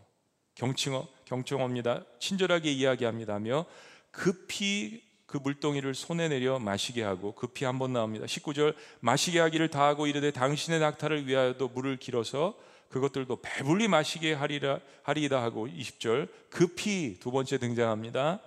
경칭어 0.54 1.06
경청합니다. 1.28 2.04
친절하게 2.18 2.72
이야기합니다며 2.72 3.66
급히 4.10 5.02
그 5.26 5.36
물동이를 5.36 5.94
손에 5.94 6.28
내려 6.28 6.58
마시게 6.58 7.02
하고 7.02 7.34
급히 7.34 7.66
한 7.66 7.78
번 7.78 7.92
나옵니다. 7.92 8.24
19절 8.24 8.74
마시게 9.00 9.38
하기를 9.40 9.68
다하고 9.68 10.06
이르되 10.06 10.30
당신의 10.30 10.80
낙타를 10.80 11.26
위하여도 11.26 11.68
물을 11.68 11.98
길어서 11.98 12.56
그것들도 12.88 13.42
배불리 13.42 13.88
마시게 13.88 14.32
하리라 14.32 14.80
하리이다 15.02 15.42
하고 15.42 15.68
20절 15.68 16.30
급히 16.48 17.18
두 17.20 17.30
번째 17.30 17.58
등장합니다. 17.58 18.40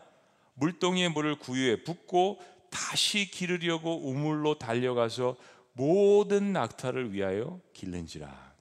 물동이의 0.55 1.09
물을 1.09 1.35
구유에 1.35 1.83
붓고 1.83 2.41
다시 2.71 3.29
기르려고 3.29 4.09
우물로 4.09 4.57
달려가서 4.57 5.35
모든 5.73 6.51
낙타를 6.53 7.13
위하여 7.13 7.59
길른지라. 7.73 8.51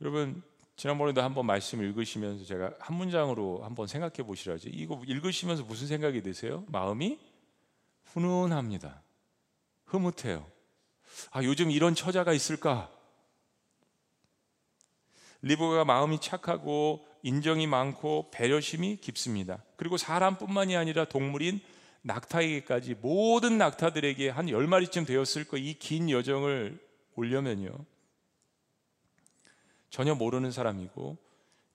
여러분 0.00 0.42
지난번에도 0.78 1.22
한번 1.22 1.44
말씀 1.44 1.82
읽으시면서 1.82 2.44
제가 2.44 2.72
한 2.78 2.96
문장으로 2.96 3.64
한번 3.64 3.88
생각해 3.88 4.18
보시라지. 4.24 4.68
이거 4.68 5.02
읽으시면서 5.08 5.64
무슨 5.64 5.88
생각이 5.88 6.22
드세요? 6.22 6.64
마음이 6.68 7.18
훈훈합니다. 8.04 9.02
흐뭇해요. 9.86 10.46
아 11.32 11.42
요즘 11.42 11.72
이런 11.72 11.96
처자가 11.96 12.32
있을까? 12.32 12.88
리브가 15.42 15.84
마음이 15.84 16.20
착하고 16.20 17.04
인정이 17.24 17.66
많고 17.66 18.30
배려심이 18.30 18.98
깊습니다. 18.98 19.64
그리고 19.74 19.96
사람뿐만이 19.96 20.76
아니라 20.76 21.06
동물인 21.06 21.58
낙타에게까지 22.02 22.94
모든 23.00 23.58
낙타들에게 23.58 24.28
한 24.28 24.48
열마리쯤 24.48 25.06
되었을 25.06 25.44
거 25.48 25.56
이 25.58 25.74
긴 25.80 26.08
여정을 26.08 26.78
올려면요. 27.16 27.84
전혀 29.90 30.14
모르는 30.14 30.50
사람이고 30.50 31.16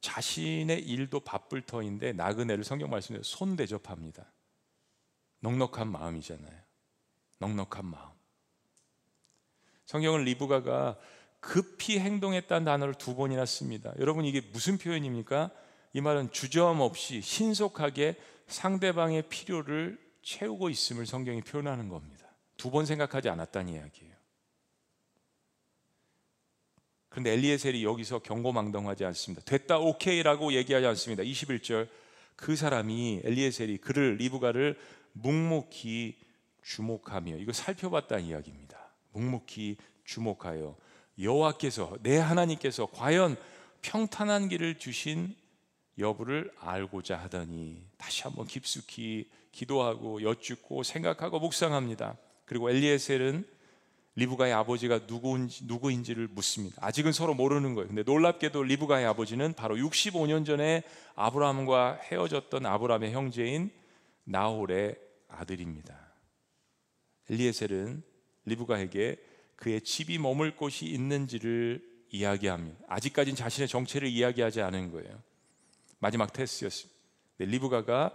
자신의 0.02 0.82
일도 0.82 1.21
바쁠 1.21 1.62
터인데 1.62 2.13
나그네를 2.13 2.63
성경 2.63 2.89
말씀에 2.89 3.19
손 3.23 3.56
대접합니다. 3.56 4.26
넉넉한 5.39 5.91
마음이잖아요. 5.91 6.60
넉넉한 7.39 7.86
마음. 7.86 8.12
성경은 9.86 10.23
리브가가 10.23 10.97
급히 11.39 11.99
행동했다는 11.99 12.65
단어를 12.65 12.93
두 12.95 13.15
번이나 13.15 13.45
씁니다. 13.45 13.93
여러분 13.99 14.26
이게 14.26 14.41
무슨 14.41 14.78
표현입니까? 14.78 15.52
이 15.93 16.02
말은 16.02 16.32
주저함 16.32 16.80
없이 16.80 17.21
신속하게 17.21 18.15
상대방의 18.47 19.23
필요를 19.30 19.99
채우고 20.21 20.69
있음을 20.69 21.06
성경이 21.06 21.41
표현하는 21.41 21.89
겁니다. 21.89 22.28
두 22.58 22.71
번 22.71 22.86
생각하지 22.86 23.28
않았다는 23.30 23.73
이야기예요. 23.73 24.12
그런데 27.13 27.32
엘리에셀이 27.34 27.84
여기서 27.84 28.19
경고망동하지 28.19 29.06
않습니다. 29.06 29.43
됐다 29.45 29.78
오케이라고 29.78 30.54
얘기하지 30.54 30.88
않습니다. 30.88 31.21
21절 31.21 31.88
그 32.36 32.56
사람이 32.56 33.21
엘리에셀이 33.23 33.78
그를 33.78 34.15
리브가를 34.15 34.80
묵묵히 35.12 36.15
주목하며 36.63 37.38
이거 37.38 37.54
살펴봤다는 37.54 38.26
이야기입니다. 38.26 38.80
묵묵히 39.12 39.78
주목하여 40.06 40.76
여호와께서 41.21 41.97
내 42.02 42.17
하나님께서 42.17 42.88
과연 42.88 43.36
평탄한 43.84 44.49
길을 44.49 44.80
주신 44.80 45.36
여부를 45.99 46.52
알고자 46.60 47.15
하더니 47.19 47.86
다시 47.95 48.23
한번 48.23 48.47
깊숙이 48.47 49.30
기도하고 49.52 50.23
여쭙고 50.23 50.82
생각하고 50.82 51.38
묵상합니다. 51.38 52.17
그리고 52.45 52.71
엘리에셀은 52.71 53.45
리브가의 54.15 54.54
아버지가 54.54 55.02
누구인지, 55.08 55.65
누구인지를 55.65 56.28
묻습니다. 56.28 56.78
아직은 56.86 57.12
서로 57.13 57.34
모르는 57.34 57.73
거예요. 57.73 57.88
근데 57.88 58.04
놀랍게도 58.04 58.63
리브가의 58.63 59.06
아버지는 59.06 59.54
바로 59.54 59.76
65년 59.76 60.45
전에 60.45 60.84
아브라함과 61.15 61.99
헤어졌던 62.04 62.65
아브라함의 62.65 63.12
형제인 63.12 63.71
나홀의 64.26 64.95
아들입니다. 65.30 65.97
엘리에셀은 67.30 68.04
리브가에게 68.45 69.17
그의 69.56 69.82
집이 69.82 70.19
머물 70.19 70.56
곳이 70.56 70.86
있는지를 70.86 71.82
이야기합니다. 72.10 72.78
아직까지는 72.88 73.36
자신의 73.36 73.67
정체를 73.67 74.08
이야기하지 74.08 74.62
않은 74.62 74.91
거예요. 74.91 75.21
마지막 75.99 76.32
테스트였습니다. 76.34 76.93
리브가가 77.39 78.13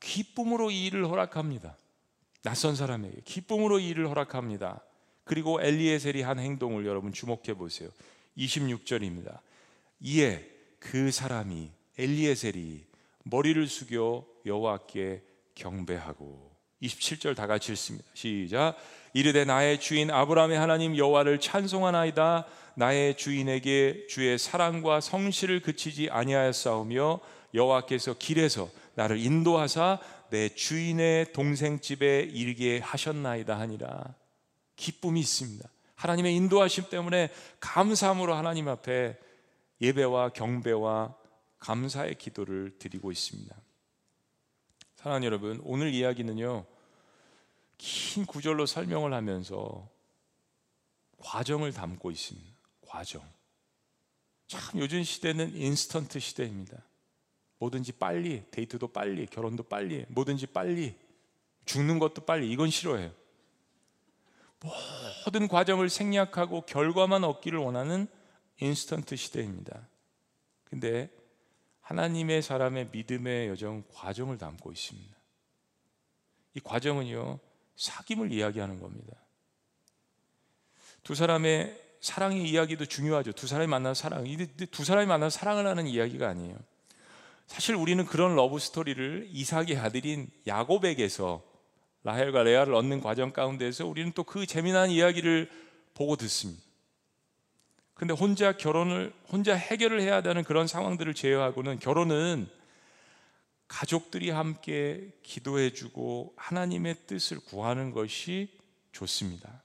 기쁨으로 0.00 0.70
이 0.70 0.86
일을 0.86 1.06
허락합니다. 1.06 1.76
낯선 2.42 2.74
사람에게 2.74 3.20
기쁨으로 3.24 3.78
이 3.78 3.88
일을 3.88 4.08
허락합니다. 4.08 4.82
그리고 5.26 5.60
엘리에셀이 5.60 6.22
한 6.22 6.38
행동을 6.38 6.86
여러분 6.86 7.12
주목해 7.12 7.54
보세요. 7.54 7.90
26절입니다. 8.38 9.40
이에 10.00 10.48
그 10.78 11.10
사람이 11.10 11.68
엘리에셀이 11.98 12.84
머리를 13.24 13.66
숙여 13.66 14.24
여호와께 14.46 15.22
경배하고 15.56 16.52
27절 16.80 17.34
다 17.34 17.48
같이 17.48 17.72
읽습니다. 17.72 18.06
시작. 18.14 18.76
이르되 19.14 19.44
나의 19.44 19.80
주인 19.80 20.12
아브라함의 20.12 20.58
하나님 20.58 20.96
여호와를 20.96 21.40
찬송하나이다. 21.40 22.46
나의 22.76 23.16
주인에게 23.16 24.06
주의 24.08 24.38
사랑과 24.38 25.00
성실을 25.00 25.60
그치지 25.60 26.08
아니하였사오며 26.10 27.18
여호와께서 27.52 28.14
길에서 28.18 28.70
나를 28.94 29.18
인도하사 29.18 29.98
내 30.30 30.50
주인의 30.50 31.32
동생 31.32 31.80
집에 31.80 32.20
이르게 32.20 32.78
하셨나이다 32.78 33.58
하니라. 33.58 34.14
기쁨이 34.76 35.20
있습니다. 35.20 35.68
하나님의 35.96 36.36
인도하심 36.36 36.90
때문에 36.90 37.30
감사함으로 37.60 38.34
하나님 38.34 38.68
앞에 38.68 39.18
예배와 39.80 40.30
경배와 40.30 41.16
감사의 41.58 42.16
기도를 42.16 42.78
드리고 42.78 43.10
있습니다. 43.10 43.54
사랑하는 44.96 45.26
여러분, 45.26 45.60
오늘 45.64 45.92
이야기는요, 45.92 46.64
긴 47.78 48.26
구절로 48.26 48.66
설명을 48.66 49.12
하면서 49.12 49.88
과정을 51.18 51.72
담고 51.72 52.10
있습니다. 52.10 52.56
과정. 52.82 53.22
참 54.46 54.78
요즘 54.80 55.02
시대는 55.02 55.56
인스턴트 55.56 56.20
시대입니다. 56.20 56.82
뭐든지 57.58 57.92
빨리, 57.92 58.44
데이트도 58.50 58.88
빨리, 58.88 59.26
결혼도 59.26 59.64
빨리, 59.64 60.04
뭐든지 60.08 60.46
빨리, 60.48 60.94
죽는 61.64 61.98
것도 61.98 62.24
빨리, 62.24 62.50
이건 62.50 62.70
싫어해요. 62.70 63.12
모든 65.24 65.48
과정을 65.48 65.88
생략하고 65.88 66.62
결과만 66.62 67.24
얻기를 67.24 67.58
원하는 67.58 68.06
인스턴트 68.60 69.16
시대입니다. 69.16 69.88
근데 70.64 71.10
하나님의 71.80 72.42
사람의 72.42 72.88
믿음의 72.92 73.48
여정 73.48 73.84
과정을 73.92 74.38
담고 74.38 74.72
있습니다. 74.72 75.14
이 76.54 76.60
과정은요, 76.60 77.38
사귐을 77.76 78.32
이야기하는 78.32 78.80
겁니다. 78.80 79.14
두 81.02 81.14
사람의 81.14 81.80
사랑의 82.00 82.48
이야기도 82.48 82.86
중요하죠. 82.86 83.32
두 83.32 83.46
사람이 83.46 83.68
만나서 83.68 83.94
사랑. 83.94 84.24
두 84.70 84.84
사람이 84.84 85.06
만나서 85.06 85.38
사랑을 85.38 85.66
하는 85.66 85.86
이야기가 85.86 86.28
아니에요. 86.28 86.56
사실 87.46 87.74
우리는 87.74 88.04
그런 88.04 88.34
러브 88.34 88.58
스토리를 88.58 89.28
이삭의 89.30 89.76
아들인 89.76 90.28
야곱에게서 90.46 91.42
라헬과 92.06 92.44
레아를 92.44 92.72
얻는 92.72 93.00
과정 93.00 93.32
가운데서 93.32 93.84
우리는 93.84 94.12
또 94.12 94.22
그 94.22 94.46
재미난 94.46 94.90
이야기를 94.90 95.50
보고 95.94 96.14
듣습니다. 96.14 96.62
근데 97.94 98.14
혼자 98.14 98.52
결혼을 98.52 99.12
혼자 99.28 99.54
해결을 99.54 100.00
해야 100.00 100.20
되는 100.22 100.44
그런 100.44 100.68
상황들을 100.68 101.14
제외하고는 101.14 101.80
결혼은 101.80 102.48
가족들이 103.66 104.30
함께 104.30 105.10
기도해 105.24 105.70
주고 105.70 106.32
하나님의 106.36 106.94
뜻을 107.08 107.40
구하는 107.40 107.90
것이 107.90 108.48
좋습니다. 108.92 109.64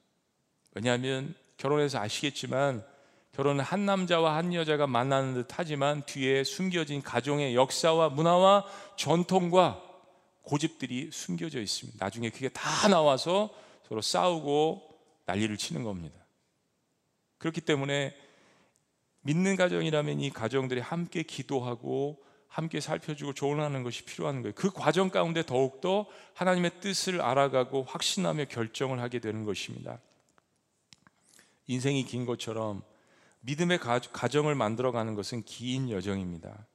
왜냐하면 0.74 1.34
결혼해서 1.58 2.00
아시겠지만 2.00 2.84
결혼은 3.30 3.62
한 3.62 3.86
남자와 3.86 4.36
한 4.36 4.52
여자가 4.52 4.88
만나는 4.88 5.34
듯 5.34 5.46
하지만 5.50 6.02
뒤에 6.06 6.42
숨겨진 6.42 7.02
가정의 7.02 7.54
역사와 7.54 8.08
문화와 8.08 8.64
전통과 8.96 9.91
고집들이 10.42 11.10
숨겨져 11.12 11.60
있습니다. 11.60 12.04
나중에 12.04 12.30
그게 12.30 12.48
다 12.48 12.88
나와서 12.88 13.50
서로 13.88 14.00
싸우고 14.00 14.88
난리를 15.26 15.56
치는 15.56 15.84
겁니다. 15.84 16.18
그렇기 17.38 17.60
때문에 17.60 18.14
믿는 19.22 19.56
가정이라면 19.56 20.20
이 20.20 20.30
가정들이 20.30 20.80
함께 20.80 21.22
기도하고 21.22 22.22
함께 22.48 22.80
살펴주고 22.80 23.32
조언하는 23.32 23.82
것이 23.82 24.04
필요한 24.04 24.42
거예요. 24.42 24.54
그 24.54 24.70
과정 24.70 25.08
가운데 25.08 25.42
더욱더 25.44 26.06
하나님의 26.34 26.80
뜻을 26.80 27.22
알아가고 27.22 27.84
확신하며 27.84 28.46
결정을 28.46 29.00
하게 29.00 29.20
되는 29.20 29.44
것입니다. 29.44 30.00
인생이 31.66 32.04
긴 32.04 32.26
것처럼 32.26 32.82
믿음의 33.40 33.78
가정을 34.12 34.54
만들어가는 34.54 35.14
것은 35.14 35.44
긴 35.44 35.90
여정입니다. 35.90 36.66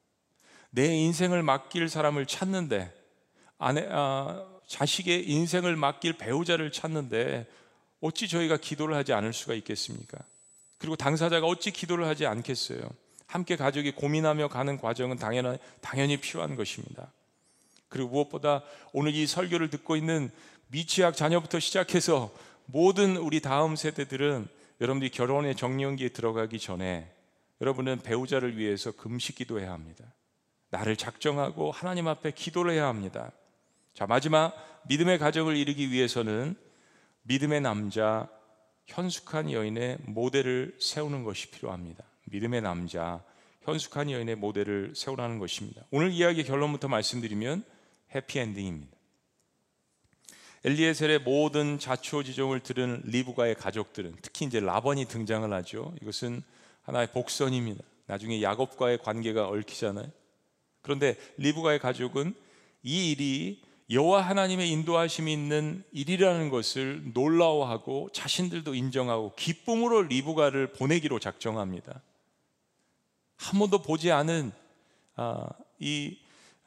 내 0.71 0.87
인생을 0.95 1.43
맡길 1.43 1.89
사람을 1.89 2.25
찾는데 2.25 2.93
아내, 3.57 3.87
아, 3.89 4.45
자식의 4.67 5.29
인생을 5.29 5.75
맡길 5.75 6.13
배우자를 6.13 6.71
찾는데 6.71 7.47
어찌 8.01 8.27
저희가 8.27 8.57
기도를 8.57 8.95
하지 8.95 9.13
않을 9.13 9.33
수가 9.33 9.53
있겠습니까? 9.55 10.19
그리고 10.77 10.95
당사자가 10.95 11.47
어찌 11.47 11.71
기도를 11.71 12.05
하지 12.05 12.25
않겠어요? 12.25 12.79
함께 13.25 13.55
가족이 13.55 13.91
고민하며 13.91 14.47
가는 14.47 14.77
과정은 14.77 15.17
당연히, 15.17 15.57
당연히 15.81 16.17
필요한 16.17 16.55
것입니다. 16.55 17.11
그리고 17.89 18.09
무엇보다 18.09 18.63
오늘 18.93 19.15
이 19.15 19.25
설교를 19.25 19.69
듣고 19.69 19.95
있는 19.95 20.29
미취학 20.67 21.15
자녀부터 21.15 21.59
시작해서 21.59 22.31
모든 22.65 23.17
우리 23.17 23.41
다음 23.41 23.75
세대들은 23.75 24.47
여러분들이 24.81 25.09
결혼의 25.09 25.55
정년기에 25.55 26.09
들어가기 26.09 26.59
전에 26.59 27.11
여러분은 27.61 28.01
배우자를 28.01 28.57
위해서 28.57 28.91
금식 28.91 29.35
기도해야 29.35 29.71
합니다. 29.71 30.05
나를 30.69 30.95
작정하고 30.95 31.71
하나님 31.71 32.07
앞에 32.07 32.31
기도를 32.31 32.73
해야 32.73 32.87
합니다. 32.87 33.31
자, 33.97 34.05
마지막 34.05 34.55
믿음의 34.89 35.17
가정을 35.17 35.57
이루기 35.57 35.89
위해서는 35.89 36.55
믿음의 37.23 37.61
남자, 37.61 38.29
현숙한 38.85 39.51
여인의 39.51 39.97
모델을 40.05 40.77
세우는 40.79 41.23
것이 41.23 41.49
필요합니다. 41.49 42.03
믿음의 42.25 42.61
남자, 42.61 43.23
현숙한 43.63 44.11
여인의 44.11 44.35
모델을 44.35 44.93
세우라는 44.95 45.39
것입니다. 45.39 45.81
오늘 45.89 46.11
이야기 46.11 46.43
결론부터 46.43 46.87
말씀드리면 46.87 47.63
해피엔딩입니다. 48.13 48.95
엘리에셀의 50.63 51.21
모든 51.21 51.79
자초지종을 51.79 52.59
들은 52.59 53.01
리브가의 53.03 53.55
가족들은 53.55 54.17
특히 54.21 54.45
이제 54.45 54.59
라번이 54.59 55.05
등장을 55.05 55.51
하죠. 55.51 55.95
이것은 56.03 56.43
하나의 56.83 57.07
복선입니다. 57.13 57.83
나중에 58.05 58.43
야곱과의 58.43 58.99
관계가 58.99 59.47
얽히잖아요. 59.47 60.11
그런데 60.83 61.17
리브가의 61.37 61.79
가족은 61.79 62.35
이 62.83 63.11
일이 63.11 63.65
여호와 63.89 64.21
하나님의 64.21 64.69
인도하심이 64.69 65.31
있는 65.31 65.83
일이라는 65.91 66.49
것을 66.49 67.13
놀라워하고 67.13 68.09
자신들도 68.11 68.75
인정하고 68.75 69.33
기쁨으로 69.35 70.03
리브가를 70.03 70.73
보내기로 70.73 71.19
작정합니다. 71.19 72.01
한 73.37 73.59
번도 73.59 73.83
보지 73.83 74.11
않은 74.11 74.51
아, 75.15 75.47
이 75.79 76.17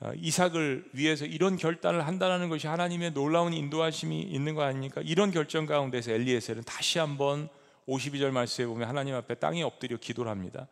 아, 0.03 0.13
이삭을 0.17 0.91
위해서 0.93 1.27
이런 1.27 1.59
결단을 1.59 2.07
한다는 2.07 2.49
것이 2.49 2.67
하나님의 2.67 3.13
놀라운 3.13 3.53
인도하심이 3.53 4.23
있는 4.23 4.55
거 4.55 4.63
아닙니까? 4.63 5.03
이런 5.05 5.31
결정 5.31 5.67
가운데서 5.67 6.13
엘리에셀은 6.13 6.65
다시 6.65 6.99
한번 6.99 7.51
52절 7.87 8.31
말씀에 8.31 8.67
보면 8.67 8.89
하나님 8.89 9.15
앞에 9.15 9.35
땅에 9.35 9.63
엎드려 9.63 9.99
기도를 9.99 10.31
합니다. 10.31 10.69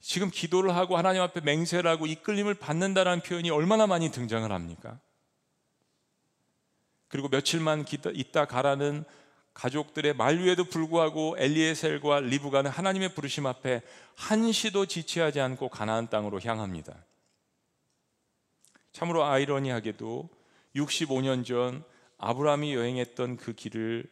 지금 0.00 0.28
기도를 0.28 0.74
하고 0.74 0.96
하나님 0.96 1.22
앞에 1.22 1.40
맹세를 1.40 1.88
하고 1.88 2.06
이끌림을 2.06 2.54
받는다라는 2.54 3.22
표현이 3.22 3.50
얼마나 3.50 3.86
많이 3.86 4.10
등장을 4.10 4.50
합니까? 4.50 4.98
그리고 7.14 7.28
며칠만 7.28 7.84
있다 8.12 8.46
가라는 8.46 9.04
가족들의 9.52 10.16
만류에도 10.16 10.64
불구하고 10.64 11.36
엘리에셀과 11.38 12.18
리브가는 12.18 12.68
하나님의 12.68 13.14
부르심 13.14 13.46
앞에 13.46 13.82
한시도 14.16 14.86
지체하지 14.86 15.40
않고 15.40 15.68
가나안 15.68 16.10
땅으로 16.10 16.40
향합니다. 16.40 17.04
참으로 18.90 19.24
아이러니하게도 19.26 20.28
65년 20.74 21.46
전 21.46 21.84
아브라함이 22.18 22.74
여행했던 22.74 23.36
그 23.36 23.52
길을 23.52 24.10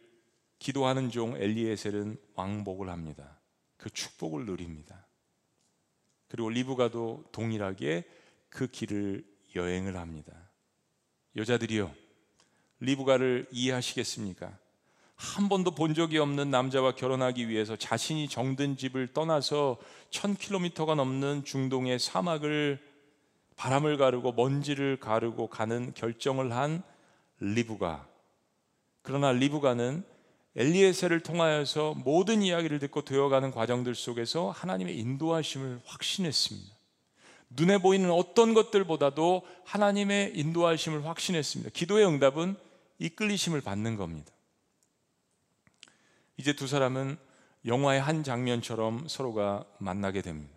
기도하는 0.59 1.09
종 1.09 1.35
엘리에셀은 1.35 2.15
왕복을 2.35 2.87
합니다. 2.87 3.37
그 3.75 3.89
축복을 3.89 4.45
누립니다. 4.45 5.05
그리고 6.29 6.49
리브가도 6.49 7.25
동일하게 7.33 8.09
그 8.47 8.67
길을 8.67 9.25
여행을 9.57 9.97
합니다. 9.97 10.31
여자들이요. 11.35 12.02
리브가를 12.83 13.47
이해하시겠습니까? 13.51 14.51
한 15.15 15.47
번도 15.47 15.71
본 15.71 15.93
적이 15.93 16.17
없는 16.17 16.51
남자와 16.51 16.95
결혼하기 16.95 17.47
위해서 17.47 17.75
자신이 17.75 18.27
정든 18.27 18.77
집을 18.77 19.13
떠나서 19.13 19.77
천 20.09 20.35
킬로미터가 20.35 20.95
넘는 20.95 21.45
중동의 21.45 21.97
사막을 21.99 22.79
바람을 23.55 23.97
가르고 23.97 24.33
먼지를 24.33 24.99
가르고 24.99 25.47
가는 25.47 25.93
결정을 25.93 26.51
한 26.51 26.83
리브가 27.39 28.07
그러나 29.01 29.31
리브가는 29.31 30.03
엘리에셀을 30.55 31.21
통하여서 31.21 31.95
모든 32.03 32.41
이야기를 32.41 32.79
듣고 32.79 33.03
되어가는 33.03 33.51
과정들 33.51 33.95
속에서 33.95 34.51
하나님의 34.51 34.97
인도하심을 34.99 35.81
확신했습니다. 35.85 36.75
눈에 37.55 37.77
보이는 37.79 38.11
어떤 38.11 38.53
것들보다도 38.53 39.43
하나님의 39.65 40.33
인도하심을 40.35 41.05
확신했습니다. 41.05 41.71
기도의 41.73 42.05
응답은 42.05 42.55
이끌리심을 43.03 43.59
받는 43.59 43.97
겁니다. 43.97 44.31
이제 46.37 46.53
두 46.53 46.67
사람은 46.67 47.17
영화의 47.65 48.01
한 48.01 48.23
장면처럼 48.23 49.07
서로가 49.09 49.65
만나게 49.77 50.21
됩니다. 50.21 50.53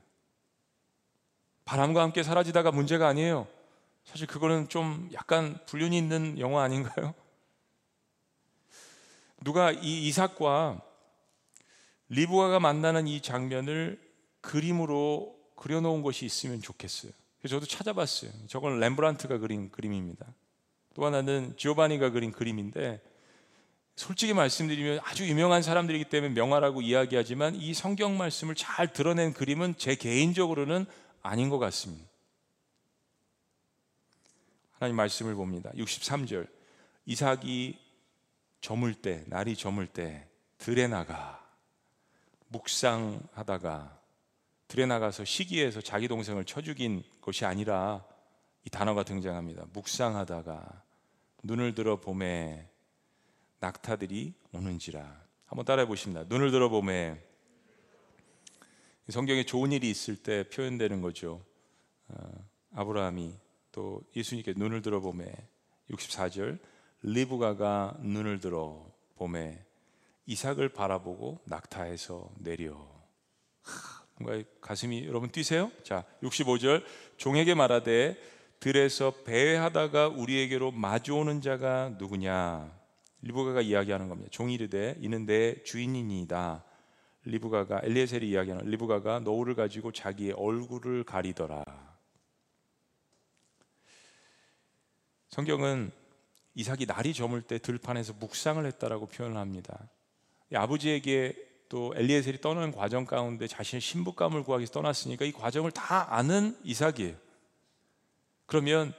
바람과 1.65 2.03
함께 2.03 2.23
사라지다가 2.23 2.71
문제가 2.71 3.09
아니에요. 3.09 3.49
사실 4.05 4.29
그거는 4.29 4.69
좀 4.69 5.09
약간 5.13 5.59
불륜이 5.67 5.99
있는 5.99 6.39
영화 6.39 6.63
아닌가요? 6.63 7.15
누가 9.43 9.73
이 9.73 10.07
이삭과 10.07 10.81
리브가가 12.09 12.61
만나는 12.61 13.09
이 13.09 13.21
장면을 13.21 14.01
그림으로 14.41 15.37
그려놓은 15.57 16.03
것이 16.03 16.25
있으면 16.25 16.63
좋겠어요. 16.63 17.11
저도 17.49 17.67
찾아봤어요. 17.67 18.31
저건 18.47 18.79
렘브란트가 18.79 19.39
그린 19.39 19.71
그림입니다. 19.73 20.27
또 20.97 21.05
하나는 21.05 21.53
지오바니가 21.59 22.09
그린 22.09 22.33
그림인데 22.33 23.03
솔직히 23.97 24.33
말씀드리면 24.33 25.01
아주 25.05 25.29
유명한 25.29 25.61
사람들이기 25.61 26.07
때문에 26.07 26.33
명화라고 26.33 26.81
이야기하지만 26.81 27.55
이 27.55 27.75
성경 27.75 28.17
말씀을 28.17 28.55
잘 28.55 28.91
드러낸 28.91 29.35
그림은 29.35 29.75
제 29.77 29.95
개인적으로는 29.95 30.87
아닌 31.23 31.51
것 31.51 31.59
같습니다. 31.59 32.09
하나님 34.73 34.97
말씀을 34.97 35.35
봅니다. 35.35 35.71
63절. 35.77 36.49
이삭이 37.05 37.79
저물 38.63 38.95
때, 38.95 39.23
날이 39.27 39.55
저물 39.55 39.87
때 39.87 40.27
들에 40.57 40.89
나가 40.89 41.47
묵상하다가 42.49 44.01
들에 44.69 44.87
나가서 44.87 45.27
시기에서 45.27 45.83
자기 45.83 46.09
동생을 46.09 46.47
쳐 46.47 46.63
죽인 46.63 47.03
것이 47.21 47.45
아니라 47.45 48.03
이 48.65 48.71
단어가 48.71 49.03
등장합니다. 49.05 49.67
묵상하다가 49.75 50.86
눈을 51.47 51.77
들어 51.77 52.01
봄에 52.01 52.69
낙타들이 53.61 54.35
오는지라. 54.53 55.25
한번 55.47 55.65
따라해 55.65 55.87
보십니다. 55.87 56.25
눈을 56.29 56.51
들어 56.51 56.69
봄에 56.69 57.25
성경에 59.09 59.45
좋은 59.45 59.71
일이 59.71 59.89
있을 59.89 60.17
때 60.17 60.49
표현되는 60.49 61.01
거죠. 61.01 61.45
어, 62.09 62.17
아브라함이 62.75 63.33
또 63.71 64.03
예수님께 64.17 64.55
눈을 64.57 64.83
들어 64.83 65.01
봄에 65.01 65.33
64절 65.91 66.59
리브가가 67.03 67.99
눈을 68.01 68.41
들어 68.41 68.93
봄에 69.15 69.65
이삭을 70.27 70.71
바라보고 70.71 71.39
낙타에서 71.45 72.29
내려 72.39 72.77
뭔가 74.19 74.43
가슴이 74.61 75.07
여러분 75.07 75.31
뛰세요? 75.31 75.71
자 75.85 76.05
65절 76.25 76.83
종에게 77.19 77.55
말하되 77.55 78.36
들에서 78.61 79.13
배회하다가 79.25 80.09
우리에게로 80.09 80.73
마주오는 80.73 81.41
자가 81.41 81.95
누구냐 81.99 82.77
리브가가 83.23 83.61
이야기하는 83.61 84.09
겁니다. 84.09 84.31
종이 84.31 84.55
이르되 84.55 84.97
이는 85.01 85.27
내 85.27 85.63
주인이니이다. 85.63 86.65
리브가가 87.25 87.81
엘리에셀이 87.83 88.29
이야기하는 88.29 88.67
리브가가 88.67 89.21
노울을 89.21 89.55
가지고 89.55 89.93
자기의 89.93 90.33
얼굴을 90.33 91.05
가리더라. 91.05 91.65
성경은 95.31 95.91
이삭이 96.55 96.87
날이 96.87 97.13
저물 97.13 97.43
때 97.43 97.59
들판에서 97.59 98.15
묵상을 98.15 98.65
했다라고 98.65 99.07
표현을 99.09 99.37
합니다. 99.37 99.91
아버지에게 100.55 101.35
또 101.69 101.93
엘리에셀이 101.97 102.41
떠나는 102.41 102.71
과정 102.71 103.05
가운데 103.05 103.49
자신의 103.49 103.81
신부감을 103.81 104.45
구하기 104.45 104.61
위해서 104.61 104.73
떠났으니까 104.73 105.25
이 105.25 105.33
과정을 105.33 105.73
다 105.73 106.15
아는 106.15 106.57
이삭이에요. 106.63 107.26
그러면 108.47 108.95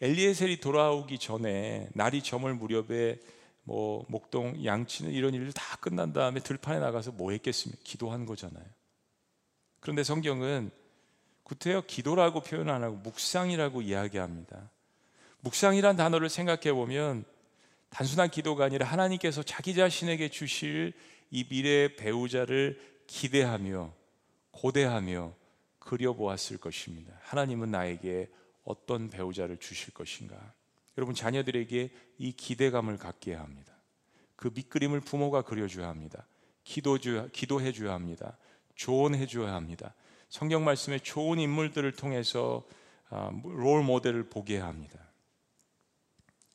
엘리에셀이 0.00 0.60
돌아오기 0.60 1.18
전에 1.18 1.88
날이 1.94 2.22
저물 2.22 2.54
무렵에 2.54 3.20
뭐 3.64 4.04
목동 4.08 4.64
양치는 4.64 5.12
이런 5.12 5.34
일들 5.34 5.52
다 5.52 5.76
끝난 5.76 6.12
다음에 6.12 6.40
들판에 6.40 6.78
나가서 6.78 7.12
뭐 7.12 7.32
했겠습니까? 7.32 7.82
기도한 7.84 8.24
거잖아요. 8.24 8.64
그런데 9.80 10.02
성경은 10.02 10.70
구태여 11.42 11.82
기도라고 11.86 12.40
표현 12.40 12.68
안 12.68 12.82
하고 12.82 12.96
묵상이라고 12.96 13.82
이야기합니다. 13.82 14.70
묵상이란 15.40 15.96
단어를 15.96 16.28
생각해 16.28 16.72
보면 16.72 17.24
단순한 17.90 18.30
기도가 18.30 18.64
아니라 18.64 18.86
하나님께서 18.86 19.42
자기 19.42 19.74
자신에게 19.74 20.28
주실 20.28 20.92
이 21.30 21.44
미래의 21.48 21.96
배우자를 21.96 22.80
기대하며 23.06 23.92
고대하며 24.50 25.34
그려보았을 25.78 26.58
것입니다. 26.58 27.12
하나님은 27.22 27.70
나에게 27.70 28.28
어떤 28.68 29.08
배우자를 29.08 29.56
주실 29.56 29.94
것인가? 29.94 30.52
여러분 30.98 31.14
자녀들에게 31.14 31.90
이 32.18 32.32
기대감을 32.32 32.98
갖게 32.98 33.32
합니다. 33.34 33.72
그 34.36 34.50
밑그림을 34.54 35.00
부모가 35.00 35.42
그려줘야 35.42 35.88
합니다. 35.88 36.26
기도주, 36.64 37.30
기도해 37.32 37.72
줘야 37.72 37.94
합니다. 37.94 38.36
조언해 38.74 39.26
줘야 39.26 39.54
합니다. 39.54 39.94
성경 40.28 40.64
말씀에 40.64 40.98
좋은 40.98 41.38
인물들을 41.38 41.90
통해서 41.92 42.66
아, 43.08 43.32
롤 43.42 43.82
모델을 43.82 44.28
보게 44.28 44.58
합니다. 44.58 44.98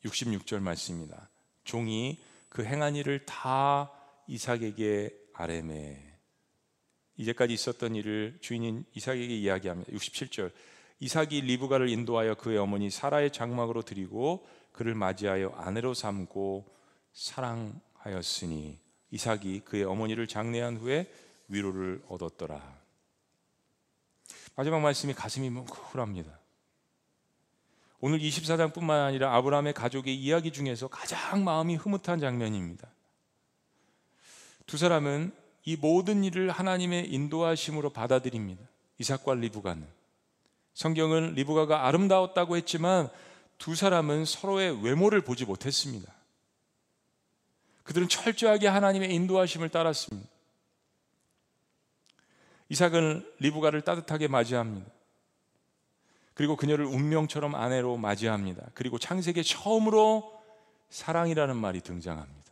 66절 0.05 0.59
말씀입니다. 0.59 1.29
종이 1.63 2.21
그 2.47 2.63
행한 2.63 2.95
일을 2.95 3.25
다 3.25 3.91
이삭에게 4.27 5.09
아뢰매 5.33 6.13
이제까지 7.17 7.53
있었던 7.53 7.95
일을 7.95 8.37
주인인 8.39 8.85
이삭에게 8.93 9.35
이야기합니다. 9.35 9.91
67절 9.91 10.51
이삭이 10.99 11.41
리브가를 11.41 11.89
인도하여 11.89 12.35
그의 12.35 12.57
어머니 12.57 12.89
사라의 12.89 13.31
장막으로 13.31 13.81
드리고 13.81 14.45
그를 14.71 14.95
맞이하여 14.95 15.49
아내로 15.57 15.93
삼고 15.93 16.65
사랑하였으니 17.13 18.79
이삭이 19.11 19.61
그의 19.61 19.83
어머니를 19.83 20.27
장례한 20.27 20.77
후에 20.77 21.11
위로를 21.47 22.01
얻었더라. 22.07 22.81
마지막 24.55 24.81
말씀이 24.81 25.13
가슴이 25.13 25.49
뭉클합니다. 25.49 26.39
오늘 27.99 28.19
24장뿐만 28.19 29.05
아니라 29.05 29.35
아브라함의 29.35 29.73
가족의 29.73 30.15
이야기 30.15 30.51
중에서 30.51 30.87
가장 30.87 31.43
마음이 31.43 31.75
흐뭇한 31.75 32.19
장면입니다. 32.19 32.87
두 34.65 34.77
사람은 34.77 35.31
이 35.65 35.77
모든 35.77 36.23
일을 36.23 36.49
하나님의 36.51 37.13
인도하심으로 37.13 37.91
받아들입니다. 37.91 38.61
이삭과 38.97 39.35
리브가는 39.35 39.87
성경은 40.73 41.33
리브가가 41.33 41.87
아름다웠다고 41.87 42.57
했지만 42.57 43.09
두 43.57 43.75
사람은 43.75 44.25
서로의 44.25 44.83
외모를 44.83 45.21
보지 45.21 45.45
못했습니다. 45.45 46.11
그들은 47.83 48.07
철저하게 48.07 48.67
하나님의 48.67 49.13
인도하심을 49.13 49.69
따랐습니다. 49.69 50.29
이삭은 52.69 53.29
리브가를 53.39 53.81
따뜻하게 53.81 54.27
맞이합니다. 54.27 54.89
그리고 56.33 56.55
그녀를 56.55 56.85
운명처럼 56.85 57.53
아내로 57.53 57.97
맞이합니다. 57.97 58.65
그리고 58.73 58.97
창세기 58.97 59.43
처음으로 59.43 60.41
사랑이라는 60.89 61.55
말이 61.55 61.81
등장합니다. 61.81 62.51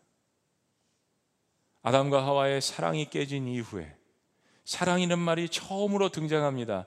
아담과 1.81 2.23
하와의 2.23 2.61
사랑이 2.61 3.09
깨진 3.09 3.47
이후에 3.47 3.95
사랑이라는 4.65 5.17
말이 5.23 5.49
처음으로 5.49 6.09
등장합니다. 6.09 6.85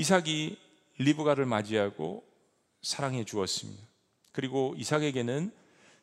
이삭이 0.00 0.56
리브가를 0.96 1.44
맞이하고 1.44 2.24
사랑해 2.80 3.26
주었습니다. 3.26 3.86
그리고 4.32 4.74
이삭에게는 4.78 5.52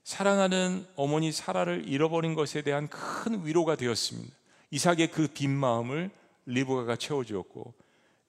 사랑하는 0.03 0.85
어머니 0.95 1.31
사라를 1.31 1.89
잃어버린 1.89 2.35
것에 2.35 2.61
대한 2.61 2.87
큰 2.89 3.43
위로가 3.43 3.75
되었습니다. 3.75 4.35
이삭의 4.69 5.11
그 5.11 5.27
빈 5.27 5.49
마음을 5.49 6.11
리브가가 6.45 6.95
채워주었고 6.97 7.73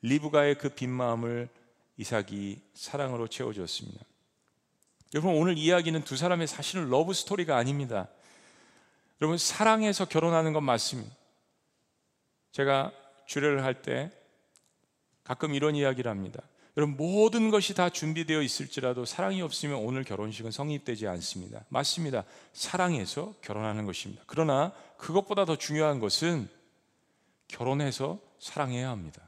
리브가의 0.01 0.57
그 0.57 0.71
빈 0.75 0.89
마음을 0.89 1.51
이삭이 1.99 2.63
사랑으로 2.73 3.29
채워주었습니다. 3.29 4.03
여러분 5.13 5.35
오늘 5.35 5.59
이야기는 5.59 6.03
두 6.05 6.17
사람의 6.17 6.47
사실은 6.47 6.89
러브 6.89 7.13
스토리가 7.13 7.59
아닙니다. 7.59 8.09
여러분 9.21 9.37
사랑해서 9.37 10.07
결혼하는 10.07 10.55
건 10.55 10.65
맞습니다. 10.65 11.15
제가 12.53 12.91
주례를 13.27 13.65
할 13.65 13.83
때 13.83 14.18
가끔 15.29 15.55
이런 15.55 15.77
이야기를 15.77 16.11
합니다. 16.11 16.43
여러분 16.79 16.97
모든 16.97 17.51
것이 17.51 17.75
다 17.75 17.91
준비되어 17.91 18.41
있을지라도 18.41 19.05
사랑이 19.05 19.43
없으면 19.43 19.77
오늘 19.77 20.03
결혼식은 20.03 20.51
성립되지 20.51 21.07
않습니다. 21.07 21.65
맞습니다. 21.69 22.25
사랑해서 22.55 23.35
결혼하는 23.43 23.85
것입니다. 23.85 24.23
그러나 24.27 24.73
그것보다 24.97 25.45
더 25.45 25.57
중요한 25.57 26.01
것은 26.01 26.49
결혼해서 27.47 28.19
사랑해야 28.39 28.89
합니다. 28.89 29.21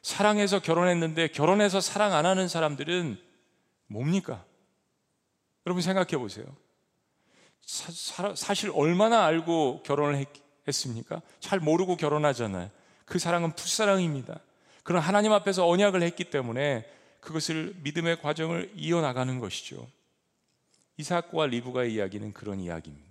사랑해서 0.00 0.60
결혼했는데 0.60 1.28
결혼해서 1.28 1.80
사랑 1.80 2.12
안 2.14 2.24
하는 2.24 2.46
사람들은 2.46 3.18
뭡니까? 3.88 4.44
여러분 5.66 5.82
생각해 5.82 6.18
보세요. 6.18 6.46
사, 7.66 8.54
실 8.54 8.70
얼마나 8.74 9.24
알고 9.24 9.82
결혼을 9.82 10.18
했, 10.18 10.28
했습니까? 10.68 11.20
잘 11.40 11.58
모르고 11.58 11.96
결혼하잖아요. 11.96 12.70
그 13.10 13.18
사랑은 13.18 13.56
풋사랑입니다. 13.56 14.38
그런 14.84 15.02
하나님 15.02 15.32
앞에서 15.32 15.66
언약을 15.66 16.00
했기 16.00 16.22
때문에 16.22 16.88
그것을 17.18 17.74
믿음의 17.82 18.22
과정을 18.22 18.70
이어나가는 18.76 19.40
것이죠. 19.40 19.88
이삭과 20.96 21.46
리브가의 21.46 21.92
이야기는 21.92 22.32
그런 22.32 22.60
이야기입니다. 22.60 23.10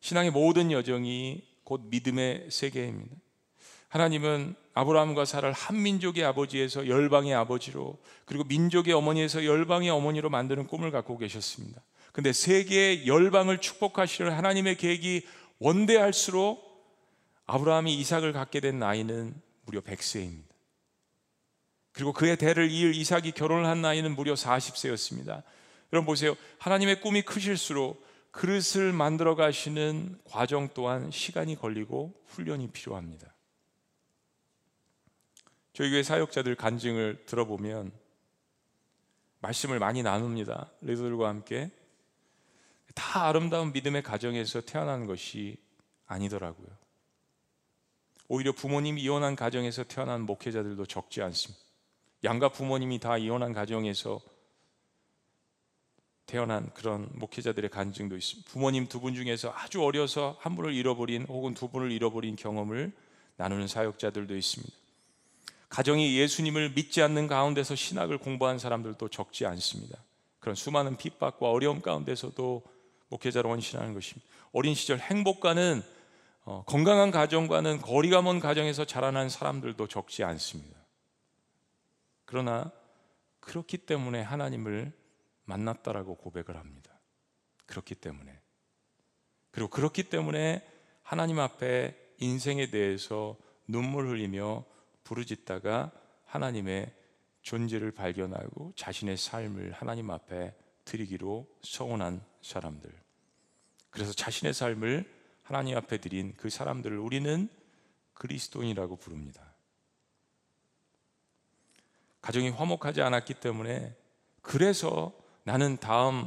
신앙의 0.00 0.32
모든 0.32 0.72
여정이 0.72 1.46
곧 1.62 1.82
믿음의 1.84 2.48
세계입니다. 2.50 3.14
하나님은 3.88 4.56
아브라함과 4.74 5.24
사라를 5.24 5.52
한 5.52 5.80
민족의 5.80 6.24
아버지에서 6.24 6.88
열방의 6.88 7.34
아버지로 7.34 7.98
그리고 8.24 8.42
민족의 8.44 8.94
어머니에서 8.94 9.44
열방의 9.44 9.90
어머니로 9.90 10.28
만드는 10.28 10.66
꿈을 10.66 10.90
갖고 10.90 11.18
계셨습니다. 11.18 11.82
근데 12.12 12.32
세계의 12.32 13.06
열방을 13.06 13.58
축복하시려 13.58 14.34
하나님의 14.34 14.76
계획이 14.76 15.24
원대할수록 15.60 16.71
아브라함이 17.52 17.94
이삭을 17.96 18.32
갖게 18.32 18.60
된 18.60 18.78
나이는 18.78 19.34
무려 19.66 19.82
100세입니다. 19.82 20.44
그리고 21.92 22.14
그의 22.14 22.38
대를 22.38 22.70
이을 22.70 22.94
이삭이 22.94 23.32
결혼을 23.32 23.66
한 23.66 23.82
나이는 23.82 24.16
무려 24.16 24.32
40세였습니다. 24.32 25.42
여러분 25.92 26.06
보세요. 26.06 26.34
하나님의 26.56 27.02
꿈이 27.02 27.20
크실수록 27.20 28.02
그릇을 28.30 28.94
만들어 28.94 29.34
가시는 29.34 30.18
과정 30.24 30.70
또한 30.72 31.10
시간이 31.10 31.56
걸리고 31.56 32.14
훈련이 32.28 32.70
필요합니다. 32.70 33.34
저희 35.74 35.90
교회 35.90 36.02
사역자들 36.02 36.54
간증을 36.54 37.26
들어보면 37.26 37.92
말씀을 39.40 39.78
많이 39.78 40.02
나눕니다. 40.02 40.70
리더들과 40.80 41.28
함께 41.28 41.70
다 42.94 43.26
아름다운 43.26 43.72
믿음의 43.72 44.02
가정에서 44.02 44.62
태어난 44.62 45.06
것이 45.06 45.58
아니더라고요. 46.06 46.81
오히려 48.34 48.52
부모님이 48.52 49.02
이혼한 49.02 49.36
가정에서 49.36 49.84
태어난 49.84 50.22
목회자들도 50.22 50.86
적지 50.86 51.20
않습니다. 51.20 51.62
양가 52.24 52.48
부모님이 52.48 52.98
다 52.98 53.18
이혼한 53.18 53.52
가정에서 53.52 54.22
태어난 56.24 56.72
그런 56.72 57.10
목회자들의 57.12 57.68
간증도 57.68 58.16
있습니다. 58.16 58.50
부모님 58.50 58.88
두 58.88 59.00
분 59.00 59.14
중에서 59.14 59.52
아주 59.54 59.84
어려서 59.84 60.38
한 60.40 60.56
분을 60.56 60.72
잃어버린 60.72 61.26
혹은 61.28 61.52
두 61.52 61.68
분을 61.68 61.92
잃어버린 61.92 62.34
경험을 62.36 62.92
나누는 63.36 63.66
사역자들도 63.66 64.34
있습니다. 64.34 64.72
가정이 65.68 66.16
예수님을 66.18 66.70
믿지 66.70 67.02
않는 67.02 67.26
가운데서 67.26 67.74
신학을 67.74 68.16
공부한 68.16 68.58
사람들도 68.58 69.08
적지 69.08 69.44
않습니다. 69.44 69.98
그런 70.38 70.54
수많은 70.54 70.96
핍박과 70.96 71.50
어려움 71.50 71.82
가운데서도 71.82 72.62
목회자로 73.10 73.50
헌신하는 73.50 73.92
것입니다. 73.92 74.26
어린 74.52 74.74
시절 74.74 75.00
행복과는 75.00 75.82
어, 76.44 76.64
건강한 76.66 77.10
가정과는 77.10 77.80
거리가 77.80 78.22
먼 78.22 78.40
가정에서 78.40 78.84
자라난 78.84 79.28
사람들도 79.28 79.86
적지 79.86 80.24
않습니다. 80.24 80.78
그러나 82.24 82.72
그렇기 83.40 83.78
때문에 83.78 84.22
하나님을 84.22 84.92
만났다라고 85.44 86.16
고백을 86.16 86.56
합니다. 86.56 86.98
그렇기 87.66 87.94
때문에. 87.94 88.40
그리고 89.50 89.68
그렇기 89.68 90.04
때문에 90.04 90.66
하나님 91.02 91.38
앞에 91.38 91.96
인생에 92.18 92.70
대해서 92.70 93.36
눈물 93.66 94.08
흘리며 94.08 94.64
부르짖다가 95.04 95.92
하나님의 96.24 96.92
존재를 97.42 97.90
발견하고 97.90 98.72
자신의 98.76 99.16
삶을 99.16 99.72
하나님 99.72 100.10
앞에 100.10 100.54
드리기로 100.84 101.46
서원한 101.62 102.24
사람들. 102.40 102.90
그래서 103.90 104.12
자신의 104.12 104.54
삶을 104.54 105.21
하나님 105.52 105.76
앞에 105.76 105.98
드린 105.98 106.32
그 106.38 106.48
사람들을 106.48 106.96
우리는 106.96 107.46
그리스도인이라고 108.14 108.96
부릅니다. 108.96 109.52
가정이 112.22 112.48
화목하지 112.48 113.02
않았기 113.02 113.34
때문에 113.34 113.94
그래서 114.40 115.12
나는 115.44 115.76
다음 115.76 116.26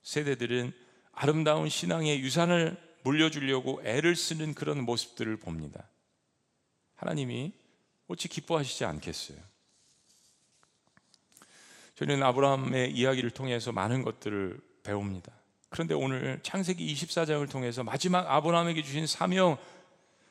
세대들은 0.00 0.72
아름다운 1.12 1.68
신앙의 1.68 2.20
유산을 2.20 2.78
물려주려고 3.02 3.82
애를 3.84 4.16
쓰는 4.16 4.54
그런 4.54 4.84
모습들을 4.84 5.36
봅니다. 5.36 5.90
하나님이 6.94 7.52
어찌 8.08 8.26
기뻐하시지 8.26 8.86
않겠어요? 8.86 9.38
저는 11.96 12.22
아브라함의 12.22 12.92
이야기를 12.92 13.32
통해서 13.32 13.70
많은 13.70 14.00
것들을 14.00 14.58
배웁니다. 14.82 15.30
그런데 15.76 15.92
오늘 15.92 16.40
창세기 16.42 16.94
24장을 16.94 17.50
통해서 17.50 17.84
마지막 17.84 18.30
아브라함에게 18.30 18.82
주신 18.82 19.06
사명, 19.06 19.58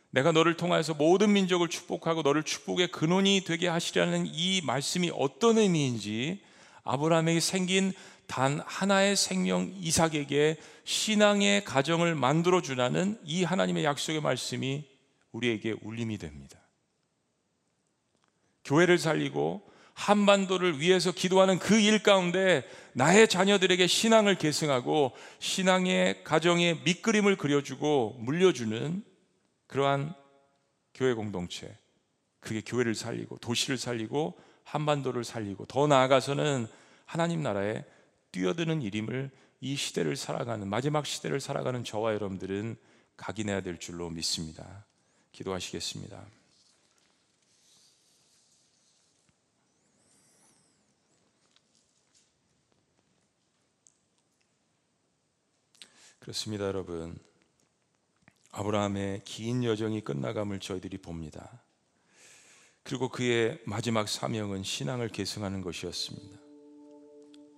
내가 0.09 0.31
너를 0.31 0.57
통하여서 0.57 0.95
모든 0.95 1.33
민족을 1.33 1.67
축복하고 1.67 2.23
너를 2.23 2.41
축복의 2.41 2.87
근원이 2.87 3.43
되게 3.45 3.67
하시라는 3.67 4.25
이 4.25 4.61
말씀이 4.65 5.11
어떤 5.13 5.59
의미인지 5.59 6.41
아브라함에게 6.83 7.39
생긴 7.41 7.93
단 8.25 8.59
하나의 8.65 9.15
생명 9.15 9.71
이삭에게 9.79 10.57
신앙의 10.83 11.63
가정을 11.63 12.15
만들어 12.15 12.63
주라는 12.63 13.19
이 13.23 13.43
하나님의 13.43 13.83
약속의 13.83 14.21
말씀이 14.21 14.83
우리에게 15.31 15.75
울림이 15.83 16.17
됩니다. 16.17 16.57
교회를 18.63 18.97
살리고 18.97 19.61
한반도를 19.95 20.79
위해서 20.79 21.11
기도하는 21.11 21.57
그 21.57 21.79
일 21.79 22.03
가운데 22.03 22.63
나의 22.93 23.27
자녀들에게 23.27 23.87
신앙을 23.87 24.35
계승하고 24.35 25.13
신앙의 25.39 26.23
가정의 26.23 26.81
밑그림을 26.83 27.37
그려주고 27.37 28.15
물려주는 28.19 29.03
그러한 29.67 30.13
교회 30.93 31.13
공동체 31.13 31.77
그게 32.39 32.61
교회를 32.61 32.93
살리고 32.95 33.37
도시를 33.39 33.77
살리고 33.77 34.37
한반도를 34.63 35.23
살리고 35.23 35.65
더 35.65 35.87
나아가서는 35.87 36.67
하나님 37.05 37.41
나라에 37.41 37.83
뛰어드는 38.31 38.81
일임을 38.81 39.31
이 39.61 39.75
시대를 39.75 40.15
살아가는 40.15 40.67
마지막 40.67 41.05
시대를 41.05 41.39
살아가는 41.39 41.83
저와 41.83 42.13
여러분들은 42.13 42.75
각인해야 43.17 43.61
될 43.61 43.79
줄로 43.79 44.09
믿습니다. 44.09 44.85
기도하시겠습니다. 45.31 46.25
그렇습니다, 56.25 56.65
여러분. 56.65 57.19
아브라함의 58.49 59.21
긴 59.25 59.63
여정이 59.63 60.01
끝나감을 60.01 60.59
저희들이 60.59 60.97
봅니다. 60.97 61.61
그리고 62.81 63.09
그의 63.09 63.59
마지막 63.65 64.09
사명은 64.09 64.63
신앙을 64.63 65.09
계승하는 65.09 65.61
것이었습니다. 65.61 66.39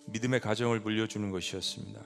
믿음의 0.08 0.42
가정을 0.42 0.82
물려주는 0.82 1.32
것이었습니다. 1.32 2.04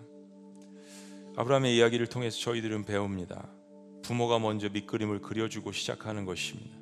아브라함의 1.35 1.75
이야기를 1.77 2.05
통해서 2.05 2.37
저희들은 2.37 2.85
배웁니다. 2.85 3.49
부모가 4.03 4.37
먼저 4.37 4.69
밑그림을 4.69 5.23
그려주고 5.23 5.71
시작하는 5.71 6.25
것입니다. 6.25 6.77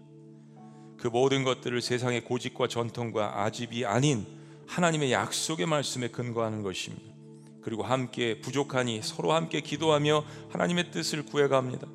그 0.97 1.07
모든 1.07 1.45
것들을 1.45 1.81
세상의 1.81 2.25
고집과 2.25 2.67
전통과 2.67 3.43
아집이 3.43 3.85
아닌 3.85 4.27
하나님의 4.67 5.13
약속의 5.13 5.67
말씀에 5.67 6.09
근거하는 6.09 6.63
것입니다. 6.63 7.18
그리고 7.61 7.83
함께 7.83 8.39
부족하니 8.39 9.01
서로 9.03 9.33
함께 9.33 9.61
기도하며 9.61 10.23
하나님의 10.49 10.91
뜻을 10.91 11.25
구해갑니다. 11.25 11.87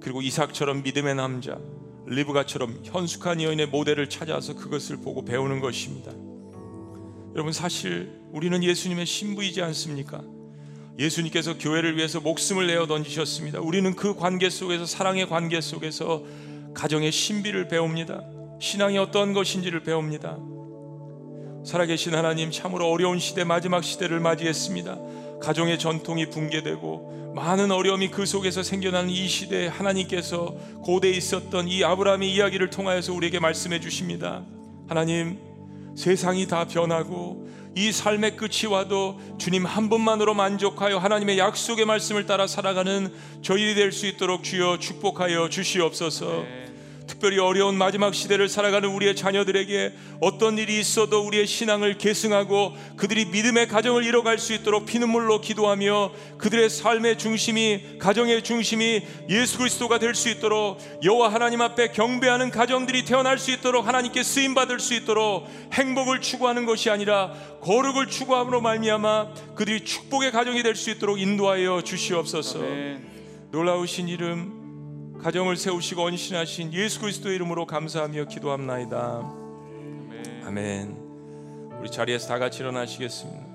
그리고 0.00 0.22
이삭처럼 0.22 0.82
믿음의 0.82 1.14
남자, 1.14 1.58
리브가처럼 2.06 2.80
현숙한 2.84 3.40
여인의 3.40 3.68
모델을 3.68 4.08
찾아서 4.08 4.54
그것을 4.54 4.98
보고 4.98 5.24
배우는 5.24 5.60
것입니다. 5.60 6.12
여러분 7.34 7.52
사실 7.52 8.20
우리는 8.32 8.62
예수님의 8.62 9.06
신부이지 9.06 9.62
않습니까? 9.62 10.22
예수님께서 10.98 11.56
교회를 11.56 11.96
위해서 11.96 12.20
목숨을 12.20 12.66
내어 12.66 12.86
던지셨습니다. 12.86 13.60
우리는 13.60 13.94
그 13.96 14.14
관계 14.14 14.50
속에서 14.50 14.84
사랑의 14.84 15.28
관계 15.28 15.60
속에서 15.60 16.24
가정의 16.74 17.12
신비를 17.12 17.68
배웁니다. 17.68 18.22
신앙이 18.60 18.98
어떤 18.98 19.32
것인지를 19.32 19.82
배웁니다. 19.82 20.38
살아계신 21.64 22.14
하나님 22.14 22.50
참으로 22.50 22.88
어려운 22.90 23.18
시대 23.18 23.44
마지막 23.44 23.84
시대를 23.84 24.20
맞이했습니다. 24.20 24.98
가정의 25.40 25.78
전통이 25.78 26.30
붕괴되고 26.30 27.32
많은 27.34 27.70
어려움이 27.70 28.10
그 28.10 28.26
속에서 28.26 28.62
생겨나는 28.62 29.10
이 29.10 29.26
시대에 29.28 29.68
하나님께서 29.68 30.54
고대에 30.82 31.12
있었던 31.12 31.68
이 31.68 31.82
아브라함의 31.84 32.30
이야기를 32.32 32.70
통하여서 32.70 33.12
우리에게 33.14 33.38
말씀해 33.38 33.80
주십니다. 33.80 34.42
하나님 34.88 35.38
세상이 35.96 36.46
다 36.46 36.66
변하고 36.66 37.48
이 37.74 37.90
삶의 37.90 38.36
끝이 38.36 38.66
와도 38.70 39.18
주님 39.38 39.64
한 39.64 39.88
분만으로 39.88 40.34
만족하여 40.34 40.98
하나님의 40.98 41.38
약속의 41.38 41.86
말씀을 41.86 42.26
따라 42.26 42.46
살아가는 42.46 43.12
저희들이 43.40 43.74
될 43.76 43.92
수 43.92 44.06
있도록 44.06 44.44
주여 44.44 44.78
축복하여 44.78 45.48
주시옵소서. 45.48 46.26
네. 46.42 46.71
특별히 47.12 47.38
어려운 47.38 47.76
마지막 47.76 48.14
시대를 48.14 48.48
살아가는 48.48 48.88
우리의 48.88 49.14
자녀들에게 49.14 49.92
어떤 50.20 50.56
일이 50.56 50.80
있어도 50.80 51.20
우리의 51.26 51.46
신앙을 51.46 51.98
계승하고 51.98 52.74
그들이 52.96 53.26
믿음의 53.26 53.68
가정을 53.68 54.04
이뤄갈 54.04 54.38
수 54.38 54.54
있도록 54.54 54.86
피눈물로 54.86 55.42
기도하며 55.42 56.12
그들의 56.38 56.70
삶의 56.70 57.18
중심이 57.18 57.98
가정의 57.98 58.42
중심이 58.42 59.02
예수 59.28 59.58
그리스도가 59.58 59.98
될 59.98 60.12
수 60.12 60.28
있도록 60.28 60.78
여호와 61.02 61.32
하나님 61.32 61.62
앞에 61.62 61.92
경배하는 61.92 62.50
가정들이 62.50 63.06
태어날 63.06 63.38
수 63.38 63.50
있도록 63.50 63.86
하나님께 63.86 64.22
쓰임 64.22 64.54
받을 64.54 64.78
수 64.78 64.92
있도록 64.92 65.48
행복을 65.72 66.20
추구하는 66.20 66.66
것이 66.66 66.90
아니라 66.90 67.32
거룩을 67.62 68.08
추구함으로 68.08 68.60
말미암아 68.60 69.54
그들이 69.54 69.84
축복의 69.84 70.32
가정이 70.32 70.62
될 70.62 70.76
수 70.76 70.90
있도록 70.90 71.18
인도하여 71.18 71.82
주시옵소서. 71.82 72.58
아멘. 72.58 73.06
놀라우신 73.52 74.08
이름 74.08 74.61
가정을 75.22 75.56
세우시고 75.56 76.02
언신하신 76.02 76.72
예수 76.72 77.00
그리스도의 77.00 77.36
이름으로 77.36 77.64
감사하며 77.64 78.24
기도합나이다. 78.24 79.32
아멘. 80.46 80.96
우리 81.78 81.88
자리에서 81.90 82.26
다 82.26 82.38
같이 82.40 82.58
일어나시겠습니다. 82.60 83.46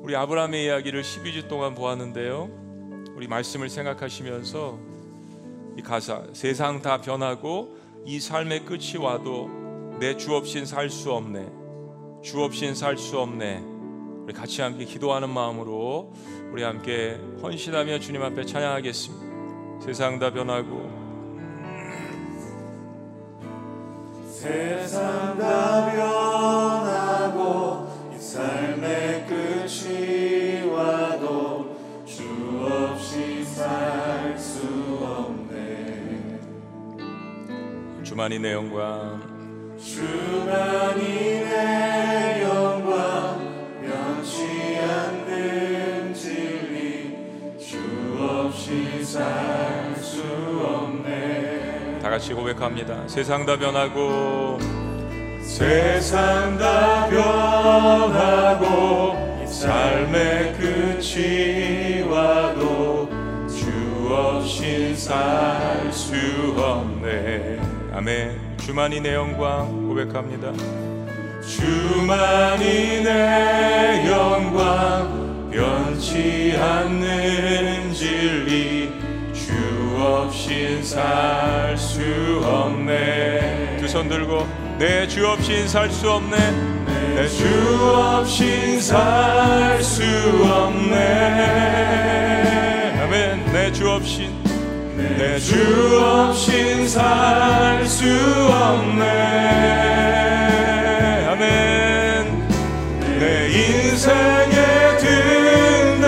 우리 0.00 0.16
아브라함의 0.16 0.64
이야기를 0.64 1.02
12주 1.02 1.46
동안 1.48 1.76
보았는데요. 1.76 2.50
우리 3.14 3.28
말씀을 3.28 3.68
생각하시면서 3.68 4.78
이 5.78 5.82
가사 5.82 6.24
세상 6.32 6.82
다 6.82 7.00
변하고 7.00 7.76
이 8.04 8.18
삶의 8.18 8.64
끝이 8.64 8.96
와도 8.98 9.48
내 10.00 10.16
주 10.16 10.34
없인 10.34 10.66
살 10.66 10.90
수 10.90 11.12
없네. 11.12 11.46
주 12.24 12.42
없인 12.42 12.74
살 12.74 12.98
수 12.98 13.20
없네. 13.20 13.62
우리 14.24 14.32
같이 14.34 14.62
함께 14.62 14.84
기도하는 14.84 15.30
마음으로 15.30 16.12
우리 16.50 16.64
함께 16.64 17.20
헌신하며 17.40 18.00
주님 18.00 18.20
앞에 18.22 18.44
찬양하겠습니다. 18.44 19.31
세상 19.84 20.16
다 20.16 20.30
변하고. 20.30 20.88
세상 24.30 25.36
다 25.36 25.92
변하고 25.92 27.88
이 28.14 28.16
삶의 28.16 29.26
끝이 29.26 30.70
와도 30.70 31.76
주 32.04 32.22
없이 32.64 33.44
살 33.44 34.38
수 34.38 34.60
없네. 35.02 36.38
주만이 38.04 38.38
내 38.38 38.52
영광 38.52 39.20
같이 52.22 52.34
고백합니다. 52.34 53.02
세상 53.08 53.44
다 53.44 53.58
변하고 53.58 54.56
세상 55.40 56.56
다 56.56 57.08
변하고 57.08 58.64
삶의 59.44 60.54
끝이 60.54 62.02
와도 62.02 63.08
주 63.48 64.06
없이 64.08 64.94
살수 64.94 66.14
없네. 66.56 67.58
아멘. 67.92 68.56
주만이 68.58 69.00
내 69.00 69.14
영광 69.14 69.88
고백합니다. 69.88 70.52
주만이 71.44 73.02
내 73.02 74.06
영광 74.08 75.50
변치 75.50 76.56
않는 76.56 77.92
진리. 77.92 78.62
주 78.68 78.71
없인 80.42 80.82
살 80.82 81.78
수 81.78 82.00
없네. 82.42 83.76
두 83.78 83.86
손 83.86 84.08
들고 84.08 84.44
내 84.76 85.06
주 85.06 85.24
없인 85.24 85.68
살 85.68 85.88
수 85.88 86.10
없네. 86.10 86.36
내 87.14 87.28
주 87.28 87.46
없인 87.94 88.80
살 88.80 89.80
수 89.80 90.02
없네. 90.42 90.98
아멘. 93.04 93.52
내 93.52 93.70
주 93.70 93.88
없인 93.88 94.32
내 95.16 95.38
주 95.38 95.54
없인 96.02 96.88
살 96.88 97.86
수 97.86 98.04
없네. 98.50 99.04
아멘. 101.30 102.48
내 103.20 103.24
인생의 103.46 104.98
등대. 104.98 106.06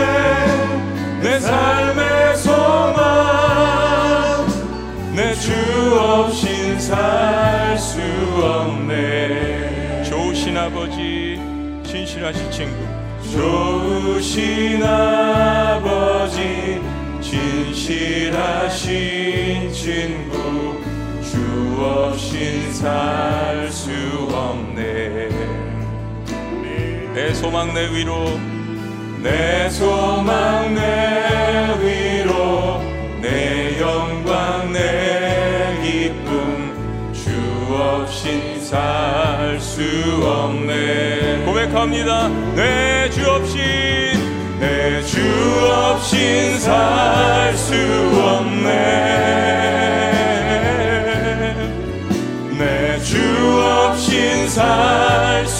내 1.22 1.38
삶의 1.38 2.36
소망. 2.38 2.74
내 2.74 3.53
주 5.44 5.52
없인 6.00 6.80
살 6.80 7.76
수 7.76 8.00
없네. 8.42 10.02
좋으신 10.04 10.56
아버지 10.56 11.38
진실하신 11.84 12.50
친구. 12.50 12.74
좋으신 13.30 14.82
아버지 14.82 16.80
진실하신 17.20 18.80
친구. 19.70 20.80
주 21.22 21.36
없인 21.84 22.72
살 22.72 23.68
수 23.70 23.90
없네. 24.32 25.28
내 27.14 27.34
소망 27.34 27.74
내 27.74 27.90
위로. 27.90 28.40
내 29.22 29.68
소망 29.68 30.74
내 30.74 30.80
위로. 31.82 32.80
내 33.20 33.76
영 33.80 34.13
살 38.74 39.60
수 39.60 39.82
없네. 40.26 41.44
고백합니다. 41.46 42.28
내 42.56 43.08
주 43.08 43.24
없인 43.30 43.60
내 44.58 45.00
주 45.06 45.20
없인 45.70 46.58
살 46.58 47.54
수 47.56 47.72
없네. 48.18 48.64
내 52.58 52.98
주 53.04 53.14
없인 53.62 54.48
살수 54.48 55.53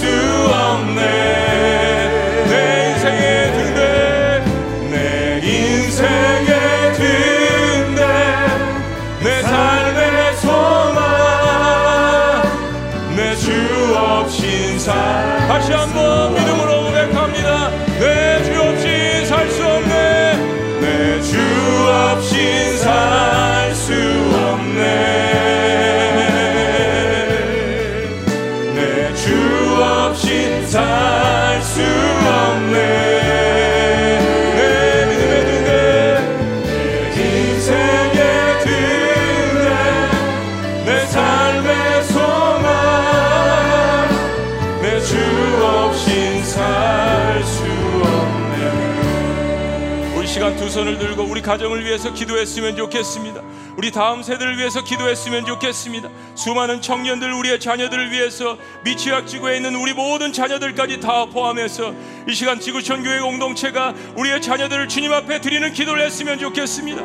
가정을 51.44 51.84
위해서 51.84 52.12
기도했으면 52.12 52.74
좋겠습니다. 52.74 53.42
우리 53.76 53.90
다음 53.90 54.22
세대를 54.22 54.56
위해서 54.56 54.82
기도했으면 54.82 55.44
좋겠습니다. 55.44 56.08
수많은 56.34 56.80
청년들, 56.80 57.32
우리의 57.32 57.60
자녀들을 57.60 58.10
위해서 58.10 58.56
미취학 58.82 59.26
지구에 59.26 59.56
있는 59.56 59.74
우리 59.74 59.92
모든 59.92 60.32
자녀들까지 60.32 61.00
다 61.00 61.26
포함해서 61.26 61.94
이 62.26 62.32
시간 62.32 62.58
지구촌 62.58 63.02
교회 63.02 63.20
공동체가 63.20 63.94
우리의 64.16 64.40
자녀들을 64.40 64.88
주님 64.88 65.12
앞에 65.12 65.42
드리는 65.42 65.70
기도를 65.72 66.02
했으면 66.04 66.38
좋겠습니다. 66.38 67.04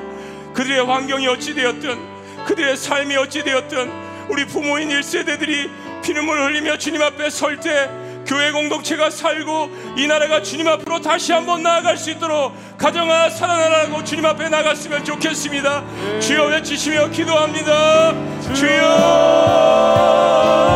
그들의 0.53 0.85
환경이 0.85 1.27
어찌 1.27 1.53
되었든 1.53 2.45
그들의 2.45 2.77
삶이 2.77 3.17
어찌 3.17 3.43
되었든 3.43 4.29
우리 4.29 4.45
부모인 4.45 4.89
1세대들이 4.89 5.69
피눈물 6.01 6.39
흘리며 6.39 6.77
주님 6.77 7.01
앞에 7.01 7.29
설 7.29 7.59
때 7.59 7.89
교회 8.29 8.51
공동체가 8.51 9.09
살고 9.09 9.71
이 9.97 10.05
나라가 10.05 10.43
주님 10.43 10.67
앞으로 10.67 11.01
다시 11.01 11.33
한번 11.33 11.63
나아갈 11.63 11.97
수 11.97 12.11
있도록 12.11 12.53
가정아 12.77 13.31
살아나라고 13.31 14.03
주님 14.03 14.23
앞에 14.23 14.49
나갔으면 14.49 15.03
좋겠습니다. 15.03 15.83
주여 16.19 16.45
외치시며 16.45 17.09
기도합니다. 17.09 18.13
주여 18.53 18.85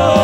아버 0.10 0.23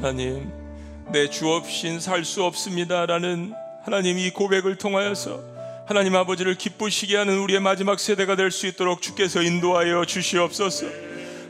하나님, 0.00 0.50
내 1.12 1.28
주 1.28 1.46
없인 1.50 2.00
살 2.00 2.24
수 2.24 2.42
없습니다라는 2.44 3.52
하나님 3.84 4.18
이 4.18 4.30
고백을 4.30 4.76
통하여서 4.76 5.40
하나님 5.86 6.14
아버지를 6.16 6.54
기쁘시게 6.54 7.16
하는 7.18 7.36
우리의 7.38 7.60
마지막 7.60 8.00
세대가 8.00 8.34
될 8.34 8.50
수 8.50 8.66
있도록 8.66 9.02
주께서 9.02 9.42
인도하여 9.42 10.06
주시옵소서. 10.06 10.86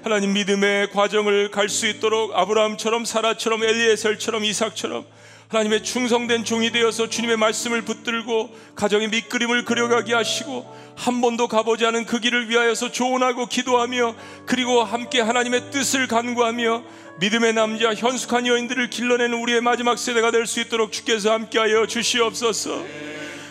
하나님 0.02 0.32
믿음의 0.32 0.90
과정을 0.90 1.50
갈 1.52 1.68
수 1.68 1.86
있도록 1.86 2.34
아브라함처럼 2.34 3.04
사라처럼 3.04 3.62
엘리에셀처럼 3.62 4.44
이삭처럼 4.44 5.04
하나님의 5.50 5.82
충성된 5.82 6.44
종이 6.44 6.70
되어서 6.70 7.08
주님의 7.08 7.36
말씀을 7.36 7.82
붙들고 7.82 8.56
가정의 8.76 9.08
밑그림을 9.08 9.64
그려가게 9.64 10.14
하시고 10.14 10.64
한 10.94 11.20
번도 11.20 11.48
가보지 11.48 11.84
않은 11.86 12.06
그 12.06 12.20
길을 12.20 12.48
위하여서 12.48 12.92
조언하고 12.92 13.46
기도하며 13.46 14.14
그리고 14.46 14.84
함께 14.84 15.20
하나님의 15.20 15.72
뜻을 15.72 16.06
간구하며 16.06 16.84
믿음의 17.18 17.54
남자 17.54 17.92
현숙한 17.92 18.46
여인들을 18.46 18.90
길러내는 18.90 19.36
우리의 19.38 19.60
마지막 19.60 19.98
세대가 19.98 20.30
될 20.30 20.46
수 20.46 20.60
있도록 20.60 20.92
주께서 20.92 21.32
함께하여 21.32 21.86
주시옵소서. 21.86 22.84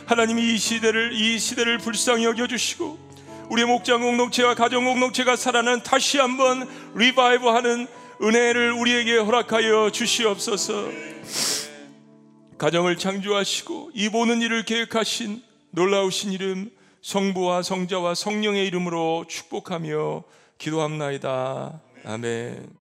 하나님이 0.05 0.53
이 0.53 0.57
시대를 0.57 1.11
이 1.13 1.37
시대를 1.37 1.79
불쌍히 1.79 2.23
여겨 2.23 2.47
주시고 2.47 2.97
우리의 3.49 3.67
목장 3.67 4.01
공동체와 4.01 4.55
가정 4.55 4.85
공동체가 4.85 5.35
살아나는 5.35 5.83
다시 5.83 6.17
한번 6.17 6.65
리바이브하는 6.95 7.87
은혜를 8.21 8.71
우리에게 8.71 9.17
허락하여 9.17 9.89
주시옵소서. 9.91 10.87
가정을 12.59 12.97
창조하시고 12.97 13.91
이 13.93 14.09
보는 14.09 14.41
일을 14.41 14.63
계획하신 14.63 15.41
놀라우신 15.71 16.33
이름 16.33 16.69
성부와 17.01 17.63
성자와 17.63 18.15
성령의 18.15 18.67
이름으로 18.67 19.25
축복하며 19.29 20.23
기도합나이다. 20.57 21.81
아멘. 22.03 22.78